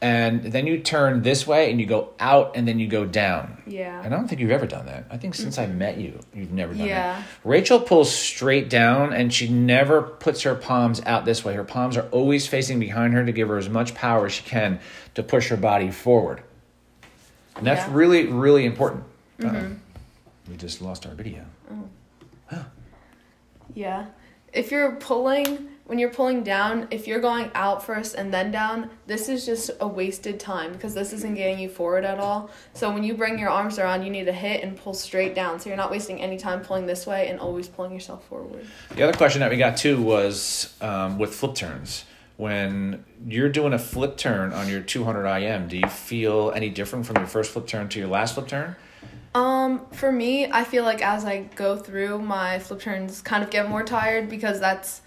And 0.00 0.44
then 0.44 0.68
you 0.68 0.78
turn 0.78 1.22
this 1.22 1.44
way 1.44 1.72
and 1.72 1.80
you 1.80 1.86
go 1.86 2.10
out 2.20 2.52
and 2.54 2.68
then 2.68 2.78
you 2.78 2.86
go 2.86 3.04
down. 3.04 3.60
Yeah. 3.66 4.00
And 4.00 4.14
I 4.14 4.16
don't 4.16 4.28
think 4.28 4.40
you've 4.40 4.52
ever 4.52 4.66
done 4.66 4.86
that. 4.86 5.06
I 5.10 5.16
think 5.16 5.34
since 5.34 5.58
I 5.58 5.66
met 5.66 5.96
you, 5.96 6.20
you've 6.32 6.52
never 6.52 6.72
done 6.72 6.86
Yeah. 6.86 7.14
that. 7.18 7.24
Rachel 7.42 7.80
pulls 7.80 8.14
straight 8.14 8.70
down 8.70 9.12
and 9.12 9.34
she 9.34 9.48
never 9.48 10.02
puts 10.02 10.42
her 10.42 10.54
palms 10.54 11.02
out 11.04 11.24
this 11.24 11.44
way. 11.44 11.54
Her 11.54 11.64
palms 11.64 11.96
are 11.96 12.06
always 12.12 12.46
facing 12.46 12.78
behind 12.78 13.12
her 13.14 13.26
to 13.26 13.32
give 13.32 13.48
her 13.48 13.58
as 13.58 13.68
much 13.68 13.92
power 13.96 14.26
as 14.26 14.34
she 14.34 14.44
can 14.44 14.78
to 15.16 15.22
push 15.24 15.48
her 15.48 15.56
body 15.56 15.90
forward. 15.90 16.42
And 17.58 17.66
that's 17.66 17.86
Yeah. 17.86 17.94
really, 17.94 18.26
really 18.26 18.64
important. 18.64 19.04
Uh-oh. 19.42 19.72
We 20.48 20.56
just 20.56 20.80
lost 20.80 21.04
our 21.06 21.12
video. 21.12 21.44
Yeah. 23.74 24.06
If 24.52 24.70
you're 24.70 24.92
pulling, 24.92 25.68
when 25.84 25.98
you're 25.98 26.10
pulling 26.10 26.42
down, 26.42 26.88
if 26.90 27.06
you're 27.06 27.20
going 27.20 27.50
out 27.54 27.84
first 27.84 28.14
and 28.14 28.32
then 28.32 28.50
down, 28.50 28.88
this 29.06 29.28
is 29.28 29.44
just 29.44 29.70
a 29.80 29.86
wasted 29.86 30.40
time 30.40 30.72
because 30.72 30.94
this 30.94 31.12
isn't 31.12 31.34
getting 31.34 31.58
you 31.58 31.68
forward 31.68 32.04
at 32.04 32.18
all. 32.18 32.48
So 32.72 32.90
when 32.90 33.04
you 33.04 33.12
bring 33.14 33.38
your 33.38 33.50
arms 33.50 33.78
around, 33.78 34.04
you 34.04 34.10
need 34.10 34.24
to 34.24 34.32
hit 34.32 34.62
and 34.64 34.74
pull 34.74 34.94
straight 34.94 35.34
down. 35.34 35.60
So 35.60 35.68
you're 35.68 35.76
not 35.76 35.90
wasting 35.90 36.20
any 36.22 36.38
time 36.38 36.60
pulling 36.62 36.86
this 36.86 37.06
way 37.06 37.28
and 37.28 37.38
always 37.38 37.68
pulling 37.68 37.92
yourself 37.92 38.24
forward. 38.26 38.66
The 38.96 39.02
other 39.02 39.12
question 39.16 39.40
that 39.40 39.50
we 39.50 39.58
got 39.58 39.76
too 39.76 40.00
was 40.00 40.74
um, 40.80 41.18
with 41.18 41.34
flip 41.34 41.54
turns. 41.54 42.04
When 42.38 43.04
you're 43.26 43.48
doing 43.48 43.72
a 43.72 43.80
flip 43.80 44.16
turn 44.16 44.52
on 44.52 44.68
your 44.68 44.80
200 44.80 45.26
IM, 45.26 45.66
do 45.66 45.76
you 45.76 45.88
feel 45.88 46.52
any 46.54 46.70
different 46.70 47.04
from 47.04 47.16
your 47.16 47.26
first 47.26 47.50
flip 47.50 47.66
turn 47.66 47.88
to 47.88 47.98
your 47.98 48.06
last 48.06 48.34
flip 48.34 48.46
turn? 48.46 48.76
Um, 49.34 49.86
for 49.90 50.12
me, 50.12 50.48
I 50.48 50.62
feel 50.62 50.84
like 50.84 51.02
as 51.02 51.24
I 51.24 51.40
go 51.56 51.76
through, 51.76 52.20
my 52.20 52.60
flip 52.60 52.78
turns 52.78 53.22
kind 53.22 53.42
of 53.42 53.50
get 53.50 53.68
more 53.68 53.82
tired 53.82 54.30
because 54.30 54.60
that's 54.60 55.00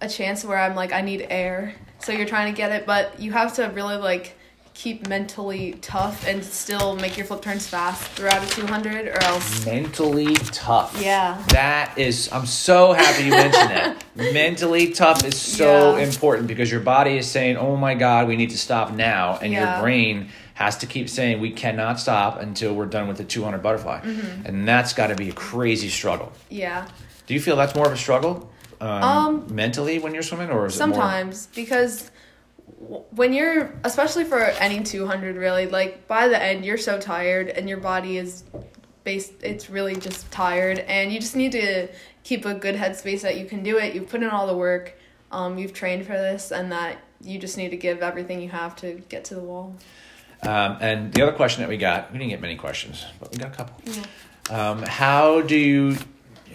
a 0.00 0.08
chance 0.08 0.44
where 0.44 0.58
I'm 0.58 0.76
like, 0.76 0.92
I 0.92 1.00
need 1.00 1.26
air. 1.28 1.74
So 1.98 2.12
you're 2.12 2.24
trying 2.24 2.54
to 2.54 2.56
get 2.56 2.70
it, 2.70 2.86
but 2.86 3.18
you 3.18 3.32
have 3.32 3.56
to 3.56 3.64
really 3.64 3.96
like 3.96 4.38
keep 4.76 5.08
mentally 5.08 5.72
tough 5.80 6.26
and 6.28 6.44
still 6.44 6.96
make 6.96 7.16
your 7.16 7.24
flip 7.24 7.40
turns 7.40 7.66
fast 7.66 8.02
throughout 8.10 8.44
a 8.44 8.46
200 8.54 9.08
or 9.08 9.22
else. 9.24 9.64
Mentally 9.64 10.34
tough. 10.34 11.00
Yeah. 11.02 11.42
That 11.48 11.96
is, 11.96 12.28
I'm 12.30 12.44
so 12.44 12.92
happy 12.92 13.24
you 13.24 13.30
mentioned 13.30 13.70
that. 13.70 14.04
Mentally 14.34 14.92
tough 14.92 15.24
is 15.24 15.40
so 15.40 15.96
Yeah. 15.96 16.04
important 16.04 16.46
because 16.46 16.70
your 16.70 16.80
body 16.82 17.16
is 17.16 17.26
saying, 17.26 17.56
oh 17.56 17.76
my 17.76 17.94
God, 17.94 18.28
we 18.28 18.36
need 18.36 18.50
to 18.50 18.58
stop 18.58 18.92
now. 18.92 19.38
And 19.40 19.50
Yeah. 19.50 19.72
your 19.76 19.82
brain 19.82 20.28
has 20.54 20.76
to 20.78 20.86
keep 20.86 21.08
saying 21.08 21.40
we 21.40 21.50
cannot 21.52 21.98
stop 21.98 22.38
until 22.40 22.74
we're 22.74 22.84
done 22.86 23.08
with 23.08 23.16
the 23.16 23.24
200 23.24 23.62
butterfly, 23.62 24.00
Mm-hmm. 24.02 24.46
and 24.46 24.68
that's 24.68 24.92
got 24.92 25.06
to 25.06 25.14
be 25.14 25.30
a 25.30 25.32
crazy 25.32 25.88
struggle. 25.88 26.32
Yeah. 26.50 26.86
Do 27.26 27.32
you 27.32 27.40
feel 27.40 27.56
that's 27.56 27.74
more 27.74 27.86
of 27.86 27.92
a 27.92 27.96
struggle 27.96 28.50
um, 28.80 29.02
Um, 29.02 29.46
mentally 29.54 29.98
when 29.98 30.12
you're 30.12 30.22
swimming, 30.22 30.50
or 30.50 30.66
is 30.66 30.76
it 30.78 30.86
more? 30.86 30.94
Sometimes 30.94 31.48
because 31.54 32.10
when 32.78 33.32
you're 33.32 33.72
especially 33.84 34.24
for 34.24 34.38
any 34.42 34.82
200 34.82 35.36
really 35.36 35.66
like 35.66 36.06
by 36.06 36.28
the 36.28 36.40
end 36.40 36.64
you're 36.64 36.76
so 36.76 36.98
tired 37.00 37.48
and 37.48 37.68
your 37.68 37.78
body 37.78 38.18
is 38.18 38.44
based 39.02 39.32
it's 39.42 39.70
really 39.70 39.96
just 39.96 40.30
tired 40.30 40.80
and 40.80 41.12
you 41.12 41.18
just 41.18 41.36
need 41.36 41.52
to 41.52 41.88
keep 42.22 42.44
a 42.44 42.52
good 42.52 42.74
headspace 42.74 43.22
that 43.22 43.38
you 43.38 43.46
can 43.46 43.62
do 43.62 43.78
it 43.78 43.94
you've 43.94 44.08
put 44.08 44.22
in 44.22 44.28
all 44.28 44.46
the 44.46 44.56
work 44.56 44.98
um, 45.32 45.56
you've 45.58 45.72
trained 45.72 46.04
for 46.06 46.12
this 46.12 46.52
and 46.52 46.70
that 46.70 46.98
you 47.22 47.38
just 47.38 47.56
need 47.56 47.70
to 47.70 47.76
give 47.78 48.02
everything 48.02 48.42
you 48.42 48.48
have 48.50 48.76
to 48.76 49.02
get 49.08 49.24
to 49.24 49.34
the 49.34 49.40
wall 49.42 49.74
Um, 50.42 50.76
and 50.80 51.12
the 51.14 51.22
other 51.22 51.32
question 51.32 51.62
that 51.62 51.68
we 51.70 51.78
got, 51.78 52.12
we 52.12 52.18
didn't 52.18 52.30
get 52.30 52.42
many 52.42 52.56
questions, 52.56 53.06
but 53.18 53.32
we 53.32 53.38
got 53.38 53.52
a 53.54 53.56
couple. 53.56 53.80
yeah. 53.86 54.04
Um, 54.70 54.82
how 54.82 55.40
do 55.40 55.56
you, 55.56 55.96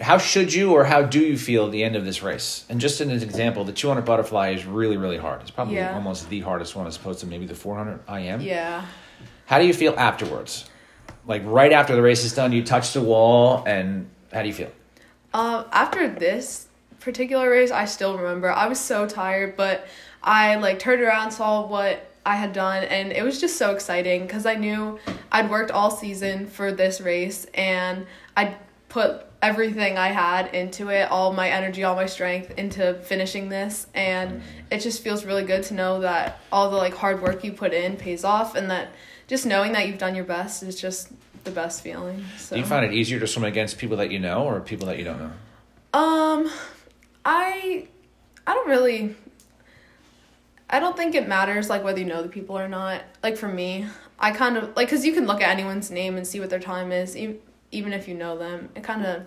how 0.02 0.18
should 0.18 0.52
you 0.52 0.72
or 0.72 0.84
how 0.84 1.02
do 1.02 1.20
you 1.20 1.38
feel 1.38 1.66
at 1.66 1.72
the 1.72 1.82
end 1.84 1.96
of 1.96 2.04
this 2.04 2.22
race? 2.22 2.64
And 2.68 2.80
just 2.80 3.00
in 3.00 3.10
an 3.10 3.22
example, 3.22 3.64
the 3.64 3.72
200 3.72 4.02
butterfly 4.04 4.50
is 4.50 4.66
really, 4.66 4.96
really 4.96 5.16
hard. 5.16 5.40
It's 5.40 5.50
probably 5.50 5.76
Yeah. 5.76 5.94
almost 5.94 6.28
the 6.28 6.40
hardest 6.40 6.74
one 6.76 6.86
as 6.86 6.96
opposed 6.96 7.20
to 7.20 7.26
maybe 7.26 7.46
the 7.46 7.54
400 7.54 8.00
IM. 8.08 8.40
yeah 8.40 8.82
How 9.46 9.58
do 9.58 9.66
you 9.66 9.74
feel 9.74 9.94
afterwards? 9.96 10.64
Like 11.26 11.42
right 11.44 11.72
after 11.72 11.94
the 11.94 12.02
race 12.02 12.24
is 12.24 12.34
done, 12.34 12.52
you 12.52 12.64
touch 12.64 12.92
the 12.92 13.00
wall, 13.00 13.62
and 13.66 14.08
how 14.32 14.42
do 14.42 14.48
you 14.48 14.54
feel? 14.54 14.72
Um, 15.34 15.64
after 15.72 16.08
this 16.08 16.66
particular 17.00 17.48
race, 17.50 17.70
I 17.70 17.84
still 17.84 18.16
remember 18.18 18.50
I 18.50 18.66
was 18.66 18.80
so 18.80 19.06
tired, 19.06 19.56
but 19.56 19.86
I 20.22 20.56
like 20.56 20.78
turned 20.78 21.02
around, 21.02 21.30
saw 21.32 21.66
what 21.66 22.08
I 22.24 22.36
had 22.36 22.52
done, 22.52 22.84
and 22.84 23.12
it 23.12 23.22
was 23.22 23.40
just 23.40 23.56
so 23.56 23.72
exciting 23.72 24.22
because 24.26 24.46
I 24.46 24.54
knew 24.54 24.98
I'd 25.30 25.50
worked 25.50 25.70
all 25.70 25.90
season 25.90 26.46
for 26.46 26.72
this 26.72 27.00
race, 27.00 27.46
and 27.54 28.06
I 28.36 28.54
put 28.88 29.26
everything 29.42 29.98
I 29.98 30.08
had 30.08 30.54
into 30.54 30.88
it, 30.88 31.10
all 31.10 31.32
my 31.32 31.50
energy, 31.50 31.82
all 31.82 31.96
my 31.96 32.06
strength 32.06 32.52
into 32.56 32.94
finishing 32.94 33.48
this, 33.48 33.88
and 33.92 34.40
it 34.70 34.78
just 34.78 35.02
feels 35.02 35.24
really 35.24 35.44
good 35.44 35.64
to 35.64 35.74
know 35.74 36.00
that 36.00 36.38
all 36.52 36.70
the 36.70 36.76
like 36.76 36.94
hard 36.94 37.20
work 37.20 37.42
you 37.42 37.52
put 37.52 37.74
in 37.74 37.96
pays 37.96 38.24
off, 38.24 38.54
and 38.54 38.70
that 38.70 38.92
just 39.26 39.44
knowing 39.44 39.72
that 39.72 39.88
you've 39.88 39.98
done 39.98 40.14
your 40.14 40.24
best 40.24 40.62
is 40.62 40.80
just 40.80 41.12
the 41.44 41.50
best 41.50 41.82
feeling. 41.82 42.24
So. 42.38 42.54
Do 42.54 42.60
you 42.60 42.66
find 42.66 42.84
it 42.84 42.94
easier 42.94 43.18
to 43.18 43.26
swim 43.26 43.44
against 43.44 43.78
people 43.78 43.96
that 43.96 44.12
you 44.12 44.20
know 44.20 44.44
or 44.44 44.60
people 44.60 44.86
that 44.86 44.98
you 44.98 45.04
don't 45.04 45.18
know? 45.18 45.32
Um, 45.98 46.50
I, 47.24 47.88
I 48.46 48.54
don't 48.54 48.68
really. 48.68 49.16
I 50.70 50.80
don't 50.80 50.96
think 50.96 51.14
it 51.14 51.28
matters 51.28 51.68
like 51.68 51.84
whether 51.84 51.98
you 51.98 52.06
know 52.06 52.22
the 52.22 52.30
people 52.30 52.58
or 52.58 52.68
not. 52.68 53.02
Like 53.22 53.36
for 53.36 53.48
me, 53.48 53.86
I 54.18 54.30
kind 54.30 54.56
of 54.56 54.74
like 54.76 54.88
because 54.88 55.04
you 55.04 55.12
can 55.12 55.26
look 55.26 55.42
at 55.42 55.50
anyone's 55.50 55.90
name 55.90 56.16
and 56.16 56.26
see 56.26 56.40
what 56.40 56.48
their 56.48 56.60
time 56.60 56.92
is, 56.92 57.16
even 57.72 57.92
if 57.92 58.06
you 58.08 58.14
know 58.14 58.38
them. 58.38 58.68
It 58.76 58.82
kind 58.84 59.04
of 59.04 59.22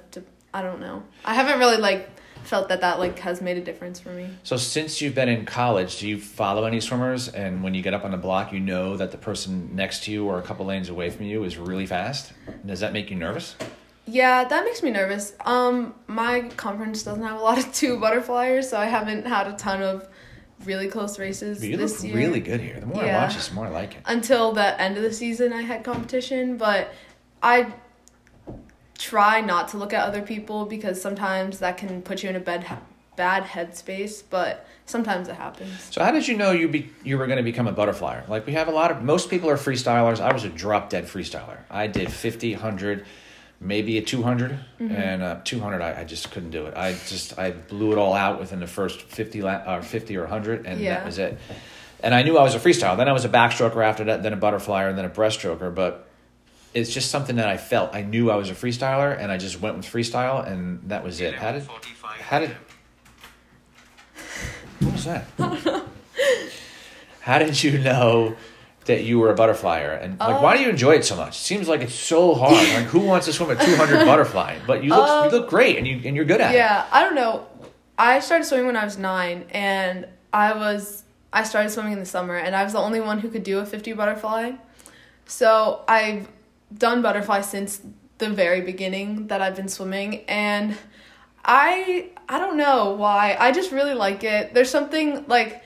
I 0.53 0.61
don't 0.61 0.79
know. 0.79 1.03
I 1.25 1.33
haven't 1.33 1.59
really 1.59 1.77
like 1.77 2.09
felt 2.43 2.69
that 2.69 2.79
that 2.81 2.99
like 2.99 3.17
has 3.19 3.41
made 3.41 3.57
a 3.57 3.61
difference 3.61 3.99
for 3.99 4.09
me. 4.09 4.29
So 4.43 4.55
since 4.55 5.01
you've 5.01 5.15
been 5.15 5.27
in 5.29 5.45
college, 5.45 5.99
do 5.99 6.07
you 6.07 6.17
follow 6.19 6.65
any 6.65 6.79
swimmers? 6.79 7.27
And 7.27 7.63
when 7.63 7.73
you 7.73 7.81
get 7.81 7.93
up 7.93 8.05
on 8.05 8.11
the 8.11 8.17
block, 8.17 8.53
you 8.53 8.59
know 8.59 8.95
that 8.97 9.11
the 9.11 9.17
person 9.17 9.75
next 9.75 10.03
to 10.05 10.11
you 10.11 10.25
or 10.27 10.37
a 10.39 10.41
couple 10.43 10.65
lanes 10.65 10.87
away 10.89 11.09
from 11.09 11.25
you 11.25 11.43
is 11.43 11.57
really 11.57 11.85
fast. 11.87 12.31
Does 12.65 12.79
that 12.81 12.93
make 12.93 13.09
you 13.09 13.17
nervous? 13.17 13.55
Yeah, 14.07 14.43
that 14.43 14.63
makes 14.63 14.83
me 14.83 14.91
nervous. 14.91 15.33
Um, 15.43 15.95
my 16.07 16.41
conference 16.55 17.01
doesn't 17.01 17.23
have 17.23 17.39
a 17.39 17.43
lot 17.43 17.57
of 17.57 17.73
two 17.73 17.97
butterflyers, 17.97 18.65
so 18.65 18.77
I 18.77 18.85
haven't 18.85 19.25
had 19.25 19.47
a 19.47 19.53
ton 19.53 19.81
of 19.81 20.07
really 20.63 20.87
close 20.87 21.17
races 21.17 21.59
But 21.59 21.69
you 21.69 21.77
this 21.77 22.03
look 22.03 22.09
year. 22.11 22.15
really 22.17 22.39
good 22.39 22.61
here. 22.61 22.79
The 22.79 22.85
more 22.85 23.03
I 23.03 23.07
watch 23.13 23.33
this, 23.35 23.47
the 23.49 23.55
more 23.55 23.65
I 23.65 23.69
like 23.71 23.95
it. 23.95 24.01
until 24.05 24.51
the 24.53 24.79
end 24.79 24.95
of 24.97 25.03
the 25.03 25.11
season 25.11 25.51
I 25.51 25.63
had 25.63 25.83
competition, 25.83 26.57
but 26.57 26.93
I 27.41 27.73
try 28.97 29.41
not 29.41 29.67
to 29.69 29.77
look 29.77 29.93
at 29.93 30.03
other 30.07 30.21
people 30.21 30.65
because 30.65 31.01
sometimes 31.01 31.59
that 31.59 31.77
can 31.77 32.01
put 32.01 32.23
you 32.23 32.29
in 32.29 32.35
a 32.35 32.39
bad 32.39 32.65
bad 33.15 33.43
headspace, 33.45 34.21
but 34.29 34.67
sometimes 34.85 35.29
it 35.29 35.35
happens. 35.35 35.87
So 35.89 36.03
how 36.03 36.11
did 36.11 36.27
you 36.27 36.35
know 36.35 36.51
you 36.51 36.67
be 36.67 36.89
you 37.03 37.17
were 37.17 37.27
going 37.27 37.37
to 37.37 37.43
become 37.43 37.67
a 37.67 37.73
butterflyer? 37.73 38.27
Like 38.27 38.45
we 38.45 38.53
have 38.53 38.67
a 38.67 38.71
lot 38.71 38.91
of 38.91 39.01
most 39.03 39.29
people 39.29 39.49
are 39.49 39.55
freestylers. 39.57 40.19
I 40.19 40.33
was 40.33 40.43
a 40.43 40.49
drop 40.49 40.89
dead 40.89 41.05
freestyler. 41.05 41.59
I 41.69 41.87
did 41.87 42.11
50, 42.11 42.53
100, 42.55 43.05
maybe 43.61 43.97
a 43.97 44.01
200 44.01 44.51
Mm-hmm. 44.51 44.91
and 44.93 45.23
uh, 45.23 45.37
200 45.45 45.81
I, 45.81 46.01
I 46.01 46.03
just 46.03 46.29
couldn't 46.31 46.51
do 46.51 46.65
it. 46.65 46.73
I 46.75 46.91
just 47.07 47.39
I 47.39 47.51
blew 47.51 47.93
it 47.93 47.97
all 47.97 48.13
out 48.13 48.37
within 48.39 48.59
the 48.59 48.67
first 48.67 49.01
50 49.01 49.41
la- 49.41 49.63
or 49.77 49.81
50 49.81 50.17
or 50.17 50.21
100 50.23 50.65
and 50.65 50.81
Yeah. 50.81 50.95
that 50.95 51.05
was 51.05 51.17
it. 51.17 51.37
And 52.03 52.13
I 52.13 52.21
knew 52.23 52.37
I 52.37 52.43
was 52.43 52.53
a 52.53 52.59
freestyler. 52.59 52.97
Then 52.97 53.07
I 53.07 53.13
was 53.13 53.23
a 53.23 53.29
backstroker 53.29 53.83
after 53.83 54.03
that, 54.05 54.21
then 54.23 54.33
a 54.33 54.37
butterflyer 54.37 54.89
and 54.89 54.97
then 54.97 55.05
a 55.05 55.09
breaststroker, 55.09 55.73
but 55.73 56.05
it's 56.75 56.93
just 56.93 57.09
something 57.09 57.37
that 57.37 57.47
I 57.47 57.57
felt. 57.57 57.95
I 57.95 58.01
knew 58.03 58.29
I 58.29 58.35
was 58.35 58.49
a 58.49 58.53
freestyler 58.53 59.17
and 59.17 59.31
I 59.31 59.37
just 59.37 59.61
went 59.61 59.77
with 59.77 59.85
freestyle 59.85 60.45
and 60.45 60.81
that 60.89 61.03
was 61.03 61.21
it. 61.21 61.33
How 61.33 61.53
did 61.53 61.67
how 62.21 62.39
did 62.39 62.55
what 64.81 64.91
was 64.91 65.05
that? 65.05 65.25
How 67.21 67.39
did 67.39 67.63
you 67.63 67.79
know 67.79 68.35
that 68.85 69.03
you 69.03 69.17
were 69.17 69.31
a 69.31 69.35
butterflyer? 69.35 70.03
And 70.03 70.19
like, 70.19 70.41
why 70.41 70.57
do 70.57 70.63
you 70.63 70.69
enjoy 70.69 70.95
it 70.95 71.05
so 71.05 71.15
much? 71.15 71.37
It 71.37 71.39
seems 71.39 71.67
like 71.67 71.81
it's 71.81 71.95
so 71.95 72.35
hard. 72.35 72.53
Like, 72.75 72.85
who 72.85 72.99
wants 72.99 73.25
to 73.27 73.33
swim 73.33 73.49
a 73.49 73.55
two 73.55 73.75
hundred 73.77 74.05
butterfly? 74.05 74.59
But 74.67 74.83
you 74.83 74.89
look 74.89 75.09
Um, 75.09 75.25
you 75.25 75.31
look 75.31 75.49
great, 75.49 75.77
and 75.77 75.87
you 75.87 76.01
and 76.05 76.15
you're 76.15 76.25
good 76.25 76.41
at 76.41 76.53
it. 76.53 76.57
Yeah, 76.57 76.85
I 76.91 77.03
don't 77.03 77.15
know. 77.15 77.47
I 77.97 78.19
started 78.19 78.43
swimming 78.45 78.67
when 78.67 78.75
I 78.75 78.83
was 78.83 78.97
nine, 78.97 79.45
and 79.51 80.07
I 80.33 80.53
was 80.53 81.03
I 81.31 81.43
started 81.43 81.69
swimming 81.69 81.93
in 81.93 81.99
the 81.99 82.05
summer, 82.05 82.35
and 82.35 82.53
I 82.55 82.63
was 82.63 82.73
the 82.73 82.79
only 82.79 82.99
one 82.99 83.19
who 83.19 83.29
could 83.29 83.43
do 83.43 83.59
a 83.59 83.65
fifty 83.65 83.93
butterfly. 83.93 84.51
So 85.25 85.83
I've 85.87 86.27
done 86.75 87.01
butterfly 87.01 87.41
since 87.41 87.81
the 88.17 88.29
very 88.29 88.61
beginning 88.61 89.27
that 89.27 89.41
I've 89.41 89.55
been 89.55 89.67
swimming, 89.67 90.23
and 90.27 90.77
I 91.43 92.09
I 92.27 92.39
don't 92.39 92.57
know 92.57 92.91
why. 92.91 93.37
I 93.39 93.51
just 93.51 93.71
really 93.71 93.93
like 93.93 94.23
it. 94.23 94.53
There's 94.53 94.69
something 94.69 95.25
like 95.27 95.63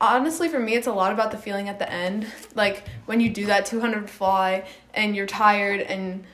honestly 0.00 0.48
for 0.48 0.58
me 0.58 0.74
it's 0.74 0.88
a 0.88 0.92
lot 0.92 1.12
about 1.12 1.30
the 1.30 1.38
feeling 1.38 1.68
at 1.68 1.78
the 1.78 1.90
end. 1.90 2.26
Like 2.54 2.84
when 3.06 3.20
you 3.20 3.30
do 3.30 3.46
that 3.46 3.66
200 3.66 4.10
fly 4.10 4.66
and 4.94 5.14
you're 5.14 5.26
tired 5.26 5.80
and 5.80 6.24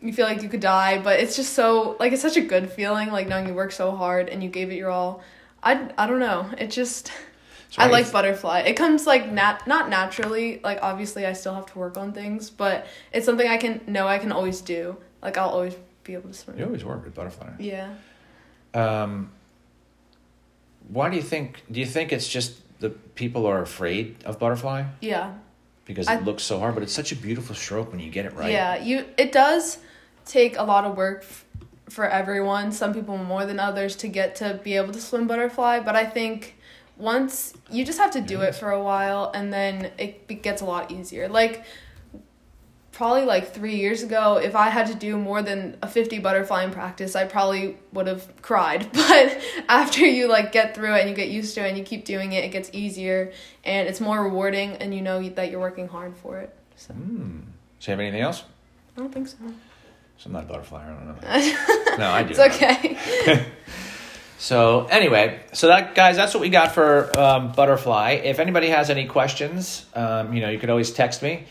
you 0.00 0.12
feel 0.12 0.26
like 0.26 0.42
you 0.42 0.48
could 0.48 0.60
die, 0.60 1.02
but 1.02 1.18
it's 1.18 1.34
just 1.34 1.52
so 1.54 1.96
like 1.98 2.12
it's 2.12 2.22
such 2.22 2.36
a 2.36 2.40
good 2.40 2.70
feeling 2.70 3.10
like 3.10 3.26
knowing 3.26 3.48
you 3.48 3.54
worked 3.54 3.74
so 3.74 3.90
hard 3.90 4.28
and 4.28 4.42
you 4.42 4.48
gave 4.48 4.70
it 4.70 4.76
your 4.76 4.90
all. 4.90 5.22
I 5.62 5.90
I 5.98 6.06
don't 6.06 6.20
know. 6.20 6.48
It 6.56 6.70
just 6.70 7.10
So 7.70 7.82
I 7.82 7.84
why 7.84 7.88
do 7.88 7.96
you 7.98 8.02
like 8.04 8.12
butterfly. 8.12 8.60
It 8.60 8.74
comes 8.76 9.06
like 9.06 9.30
nat 9.30 9.66
not 9.66 9.88
naturally. 9.90 10.60
Like 10.64 10.78
obviously 10.82 11.26
I 11.26 11.32
still 11.34 11.54
have 11.54 11.66
to 11.72 11.78
work 11.78 11.96
on 11.98 12.12
things, 12.12 12.48
but 12.50 12.86
it's 13.12 13.26
something 13.26 13.46
I 13.46 13.58
can 13.58 13.80
know 13.86 14.06
I 14.08 14.18
can 14.18 14.32
always 14.32 14.60
do. 14.62 14.96
Like 15.22 15.36
I'll 15.36 15.50
always 15.50 15.74
be 16.04 16.14
able 16.14 16.28
to 16.30 16.34
swim. 16.34 16.58
You 16.58 16.64
always 16.64 16.84
work 16.84 17.04
with 17.04 17.14
butterfly. 17.14 17.50
Yeah. 17.58 17.92
Um, 18.74 19.30
why 20.88 21.10
do 21.10 21.16
you 21.16 21.22
think? 21.22 21.62
Do 21.70 21.80
you 21.80 21.86
think 21.86 22.12
it's 22.12 22.28
just 22.28 22.54
the 22.80 22.90
people 22.90 23.46
are 23.46 23.60
afraid 23.60 24.16
of 24.24 24.38
butterfly 24.38 24.84
Yeah. 25.00 25.32
because 25.84 26.08
I- 26.08 26.16
it 26.16 26.24
looks 26.24 26.42
so 26.44 26.58
hard? 26.58 26.74
But 26.74 26.82
it's 26.82 26.92
such 26.92 27.12
a 27.12 27.16
beautiful 27.16 27.54
stroke 27.54 27.90
when 27.90 28.00
you 28.00 28.10
get 28.10 28.24
it 28.24 28.32
right. 28.34 28.50
Yeah, 28.50 28.76
you 28.82 29.04
it 29.18 29.32
does 29.32 29.78
take 30.24 30.56
a 30.58 30.62
lot 30.62 30.84
of 30.84 30.96
work 30.96 31.20
f- 31.22 31.44
for 31.90 32.06
everyone, 32.08 32.72
some 32.72 32.92
people 32.94 33.16
more 33.18 33.44
than 33.46 33.58
others 33.60 33.96
to 33.96 34.08
get 34.08 34.36
to 34.36 34.60
be 34.62 34.74
able 34.76 34.92
to 34.92 35.00
swim 35.00 35.26
butterfly, 35.26 35.80
but 35.80 35.96
I 35.96 36.04
think 36.06 36.56
once 36.98 37.54
you 37.70 37.84
just 37.84 37.98
have 37.98 38.10
to 38.12 38.20
do 38.20 38.40
it 38.42 38.54
for 38.54 38.70
a 38.70 38.82
while 38.82 39.30
and 39.34 39.52
then 39.52 39.90
it 39.98 40.42
gets 40.42 40.60
a 40.62 40.64
lot 40.64 40.90
easier. 40.90 41.28
Like 41.28 41.64
probably 42.92 43.24
like 43.24 43.54
3 43.54 43.76
years 43.76 44.02
ago, 44.02 44.38
if 44.38 44.56
I 44.56 44.70
had 44.70 44.88
to 44.88 44.94
do 44.94 45.16
more 45.16 45.40
than 45.40 45.76
a 45.80 45.86
50 45.86 46.18
butterfly 46.18 46.64
in 46.64 46.72
practice, 46.72 47.14
I 47.14 47.24
probably 47.26 47.76
would 47.92 48.08
have 48.08 48.42
cried. 48.42 48.90
But 48.92 49.40
after 49.68 50.04
you 50.04 50.26
like 50.28 50.50
get 50.50 50.74
through 50.74 50.94
it 50.96 51.00
and 51.02 51.10
you 51.10 51.14
get 51.14 51.28
used 51.28 51.54
to 51.54 51.64
it 51.64 51.68
and 51.68 51.78
you 51.78 51.84
keep 51.84 52.04
doing 52.04 52.32
it, 52.32 52.44
it 52.44 52.48
gets 52.48 52.70
easier 52.72 53.32
and 53.64 53.88
it's 53.88 54.00
more 54.00 54.22
rewarding 54.22 54.72
and 54.72 54.92
you 54.92 55.00
know 55.00 55.22
that 55.28 55.50
you're 55.50 55.60
working 55.60 55.88
hard 55.88 56.16
for 56.16 56.38
it. 56.38 56.54
So, 56.76 56.94
Hmm. 56.94 57.40
Do 57.80 57.84
you 57.86 57.90
have 57.92 58.00
anything 58.00 58.22
else? 58.22 58.42
I 58.96 59.00
don't 59.00 59.12
think 59.12 59.28
so. 59.28 59.36
So 60.16 60.26
I'm 60.26 60.32
not 60.32 60.44
a 60.44 60.46
butterfly. 60.46 60.84
I 60.84 60.88
don't 60.88 61.06
know. 61.06 61.96
no, 61.98 62.10
I 62.10 62.24
do. 62.24 62.30
It's 62.30 62.40
okay. 62.40 63.44
So 64.40 64.86
anyway, 64.86 65.40
so 65.52 65.66
that 65.66 65.94
guys, 65.96 66.16
that's 66.16 66.32
what 66.32 66.40
we 66.40 66.48
got 66.48 66.72
for 66.72 67.16
um, 67.18 67.50
butterfly. 67.52 68.12
If 68.22 68.38
anybody 68.38 68.68
has 68.68 68.88
any 68.88 69.06
questions, 69.06 69.84
um, 69.94 70.32
you 70.32 70.40
know, 70.40 70.48
you 70.48 70.58
could 70.60 70.70
always 70.70 70.92
text 70.92 71.22
me. 71.22 71.44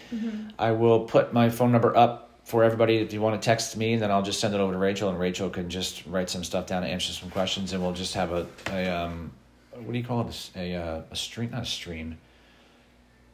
I 0.58 0.72
will 0.72 1.02
put 1.02 1.34
my 1.34 1.50
phone 1.50 1.74
number 1.74 1.96
up 1.96 2.30
for 2.46 2.64
everybody 2.64 2.98
if 3.00 3.12
you 3.12 3.20
want 3.20 3.40
to 3.42 3.46
text 3.46 3.76
me, 3.76 3.94
and 3.94 4.02
then 4.02 4.10
I'll 4.10 4.22
just 4.22 4.40
send 4.40 4.54
it 4.56 4.62
over 4.62 4.72
to 4.72 4.80
Rachel, 4.80 5.10
and 5.10 5.20
Rachel 5.20 5.50
can 5.50 5.70
just 5.70 6.06
write 6.06 6.30
some 6.30 6.46
stuff 6.46 6.66
down 6.66 6.84
and 6.84 6.92
answer 6.94 7.12
some 7.12 7.30
questions, 7.30 7.74
and 7.74 7.84
we'll 7.84 7.92
just 7.92 8.14
have 8.14 8.32
a, 8.32 8.48
a 8.72 8.88
um, 8.88 9.32
what 9.74 9.92
do 9.92 9.98
you 9.98 10.06
call 10.06 10.22
it? 10.26 10.50
A 10.56 10.76
uh, 10.76 11.02
a 11.12 11.16
stream, 11.18 11.52
not 11.52 11.64
a 11.64 11.66
stream, 11.66 12.18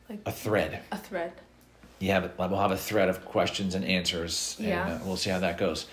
Like- 0.10 0.20
a 0.26 0.32
thread. 0.32 0.80
a 0.92 0.98
thread. 0.98 1.32
Yeah. 2.00 2.28
We'll 2.40 2.58
have 2.60 2.72
a 2.72 2.78
thread 2.78 3.08
of 3.08 3.24
questions 3.24 3.76
and 3.76 3.86
answers, 3.86 4.56
and 4.58 4.68
Yeah. 4.68 4.94
uh, 4.96 5.00
we'll 5.06 5.16
see 5.16 5.30
how 5.30 5.40
that 5.40 5.60
goes. 5.60 5.86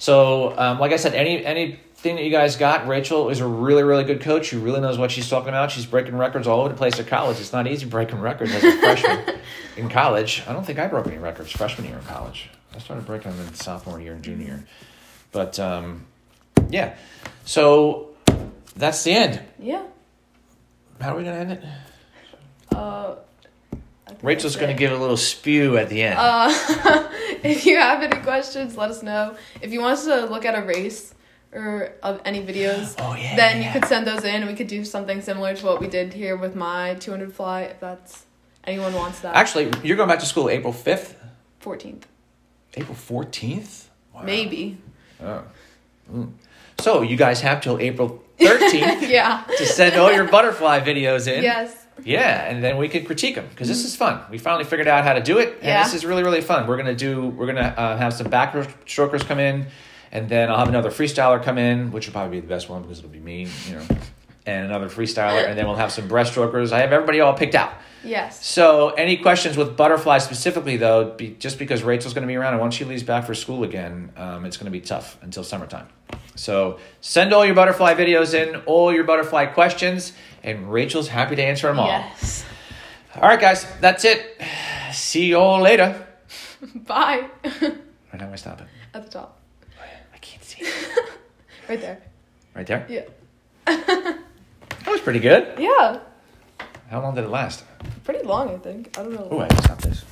So, 0.00 0.58
um, 0.58 0.78
like 0.80 0.92
I 0.92 0.96
said, 0.96 1.14
any 1.14 1.44
any 1.44 1.78
thing 1.98 2.14
that 2.14 2.22
you 2.22 2.30
guys 2.30 2.54
got, 2.54 2.86
Rachel 2.86 3.28
is 3.28 3.40
a 3.40 3.46
really, 3.46 3.82
really 3.82 4.04
good 4.04 4.20
coach. 4.20 4.46
She 4.46 4.56
really 4.56 4.80
knows 4.80 4.98
what 4.98 5.10
she's 5.10 5.28
talking 5.28 5.48
about. 5.48 5.72
She's 5.72 5.84
breaking 5.84 6.16
records 6.16 6.46
all 6.46 6.60
over 6.60 6.68
the 6.68 6.76
place 6.76 6.98
at 7.00 7.08
college. 7.08 7.40
It's 7.40 7.52
not 7.52 7.66
easy 7.66 7.86
breaking 7.86 8.20
records 8.20 8.52
as 8.52 8.62
a 8.62 8.72
freshman 8.78 9.40
in 9.76 9.88
college. 9.88 10.44
I 10.46 10.52
don't 10.52 10.64
think 10.64 10.78
I 10.78 10.86
broke 10.86 11.08
any 11.08 11.18
records 11.18 11.50
freshman 11.50 11.88
year 11.88 11.98
in 11.98 12.04
college. 12.04 12.50
I 12.72 12.78
started 12.78 13.04
breaking 13.04 13.36
them 13.36 13.48
in 13.48 13.54
sophomore 13.54 14.00
year 14.00 14.12
and 14.12 14.22
junior 14.22 14.46
year. 14.46 14.64
But 15.32 15.58
um, 15.58 16.06
yeah, 16.70 16.94
so 17.44 18.10
that's 18.76 19.02
the 19.02 19.12
end. 19.12 19.40
Yeah. 19.58 19.82
How 21.00 21.14
are 21.14 21.18
we 21.18 21.24
gonna 21.24 21.36
end 21.36 21.52
it? 21.52 21.64
Uh, 22.72 23.16
Rachel's 24.22 24.54
gonna 24.54 24.74
give 24.74 24.92
a 24.92 24.96
little 24.96 25.16
spew 25.16 25.76
at 25.76 25.88
the 25.88 26.02
end. 26.02 26.16
Uh, 26.16 26.48
if 27.42 27.66
you 27.66 27.76
have 27.76 28.04
any 28.04 28.22
questions, 28.22 28.76
let 28.76 28.90
us 28.90 29.02
know. 29.02 29.36
If 29.60 29.72
you 29.72 29.80
want 29.80 29.94
us 29.94 30.04
to 30.04 30.26
look 30.26 30.44
at 30.44 30.56
a 30.56 30.64
race 30.64 31.14
or 31.52 31.92
of 32.02 32.20
any 32.24 32.42
videos, 32.44 32.94
Oh, 32.98 33.14
yeah, 33.14 33.36
then 33.36 33.60
yeah, 33.62 33.66
you 33.72 33.72
could 33.80 33.88
send 33.88 34.06
those 34.06 34.24
in, 34.24 34.34
and 34.34 34.46
we 34.46 34.54
could 34.54 34.66
do 34.68 34.84
something 34.84 35.20
similar 35.22 35.54
to 35.54 35.64
what 35.66 35.80
we 35.80 35.86
did 35.88 36.12
here 36.12 36.36
with 36.36 36.54
my 36.54 36.94
200 36.94 37.32
fly. 37.32 37.62
If 37.62 37.80
that's 37.80 38.24
anyone 38.64 38.92
wants 38.94 39.20
that. 39.20 39.34
Actually, 39.34 39.70
you're 39.82 39.96
going 39.96 40.08
back 40.08 40.20
to 40.20 40.26
school 40.26 40.48
April 40.50 40.72
fifth, 40.72 41.16
14th, 41.62 42.02
April 42.76 42.94
fourteenth. 42.94 43.88
Wow. 44.14 44.22
maybe. 44.24 44.78
Oh. 45.22 45.42
Mm. 46.12 46.32
So 46.80 47.02
you 47.02 47.16
guys 47.16 47.40
have 47.40 47.60
till 47.60 47.78
April 47.78 48.22
thirteenth 48.38 49.02
yeah. 49.10 49.44
to 49.56 49.66
send 49.66 49.96
all 49.96 50.12
your 50.12 50.26
butterfly 50.28 50.80
videos 50.80 51.26
in. 51.32 51.42
Yes. 51.42 51.86
Yeah, 52.04 52.44
and 52.48 52.62
then 52.62 52.76
we 52.76 52.88
could 52.88 53.06
critique 53.06 53.34
them 53.34 53.46
because 53.50 53.66
this 53.66 53.84
is 53.84 53.96
fun. 53.96 54.20
We 54.30 54.38
finally 54.38 54.62
figured 54.64 54.86
out 54.86 55.02
how 55.04 55.14
to 55.14 55.20
do 55.20 55.38
it, 55.38 55.54
and 55.54 55.64
Yeah. 55.64 55.82
this 55.82 55.94
is 55.94 56.06
really 56.06 56.22
really 56.22 56.40
fun. 56.40 56.68
We're 56.68 56.76
gonna 56.76 56.94
do. 56.94 57.26
We're 57.30 57.46
gonna 57.46 57.74
uh, 57.76 57.96
have 57.96 58.14
some 58.14 58.28
backstrokers 58.28 59.26
come 59.26 59.40
in, 59.40 59.66
and 60.12 60.28
then 60.28 60.50
I'll 60.50 60.58
have 60.58 60.68
another 60.68 60.90
freestyler 60.90 61.42
come 61.42 61.58
in, 61.58 61.90
which 61.92 62.06
will 62.06 62.12
probably 62.12 62.38
be 62.38 62.40
the 62.40 62.48
best 62.48 62.68
one 62.68 62.82
because 62.82 62.98
it'll 62.98 63.10
be 63.10 63.20
me, 63.20 63.48
you 63.66 63.74
know, 63.74 63.86
and 64.46 64.66
another 64.66 64.88
freestyler, 64.88 65.46
and 65.46 65.58
then 65.58 65.66
we'll 65.66 65.76
have 65.76 65.92
some 65.92 66.08
breaststrokers. 66.08 66.72
I 66.72 66.80
have 66.80 66.92
everybody 66.92 67.20
all 67.20 67.34
picked 67.34 67.54
out. 67.54 67.72
Yes. 68.04 68.46
So, 68.46 68.90
any 68.90 69.16
questions 69.16 69.56
with 69.56 69.76
butterfly 69.76 70.18
specifically, 70.18 70.76
though, 70.76 71.10
be, 71.16 71.30
just 71.38 71.58
because 71.58 71.82
Rachel's 71.82 72.14
going 72.14 72.22
to 72.22 72.28
be 72.28 72.36
around, 72.36 72.52
and 72.54 72.60
once 72.60 72.74
she 72.74 72.84
leaves 72.84 73.02
back 73.02 73.26
for 73.26 73.34
school 73.34 73.64
again, 73.64 74.12
um, 74.16 74.44
it's 74.44 74.56
going 74.56 74.66
to 74.66 74.70
be 74.70 74.80
tough 74.80 75.18
until 75.20 75.42
summertime. 75.42 75.88
So, 76.36 76.78
send 77.00 77.32
all 77.32 77.44
your 77.44 77.56
butterfly 77.56 77.94
videos 77.94 78.34
in, 78.34 78.56
all 78.66 78.92
your 78.92 79.04
butterfly 79.04 79.46
questions, 79.46 80.12
and 80.44 80.72
Rachel's 80.72 81.08
happy 81.08 81.34
to 81.36 81.42
answer 81.42 81.66
them 81.66 81.80
all. 81.80 81.88
Yes. 81.88 82.44
All 83.16 83.22
right, 83.22 83.40
guys, 83.40 83.66
that's 83.80 84.04
it. 84.04 84.40
See 84.92 85.26
you 85.26 85.36
all 85.38 85.60
later. 85.60 86.06
Bye. 86.74 87.28
Right 87.60 88.20
now, 88.20 88.32
I 88.32 88.36
stop 88.36 88.60
it. 88.60 88.68
At 88.94 89.04
the 89.04 89.10
top. 89.10 89.40
I 90.14 90.18
can't 90.18 90.42
see 90.44 90.47
it. 90.47 90.47
Right 91.68 91.80
there. 91.80 92.00
Right 92.54 92.66
there. 92.66 92.86
Yeah. 92.88 93.02
That 94.88 94.92
was 94.92 95.00
pretty 95.02 95.20
good. 95.20 95.58
Yeah. 95.58 96.00
How 96.88 97.02
long 97.02 97.14
did 97.14 97.24
it 97.24 97.28
last? 97.28 97.62
Pretty 98.04 98.24
long, 98.24 98.54
I 98.54 98.56
think. 98.56 98.96
I 98.98 99.02
don't 99.02 99.12
know. 99.12 99.28
Oh, 99.30 99.40
I 99.40 99.48
can 99.48 99.62
stop 99.62 99.82
this. 99.82 100.02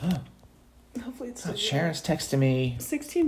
Hopefully 1.02 1.28
it's 1.28 1.46
oh, 1.46 1.50
still 1.50 1.56
Sharon's 1.56 2.02
texting 2.02 2.38
me. 2.38 2.76
16 2.78 3.24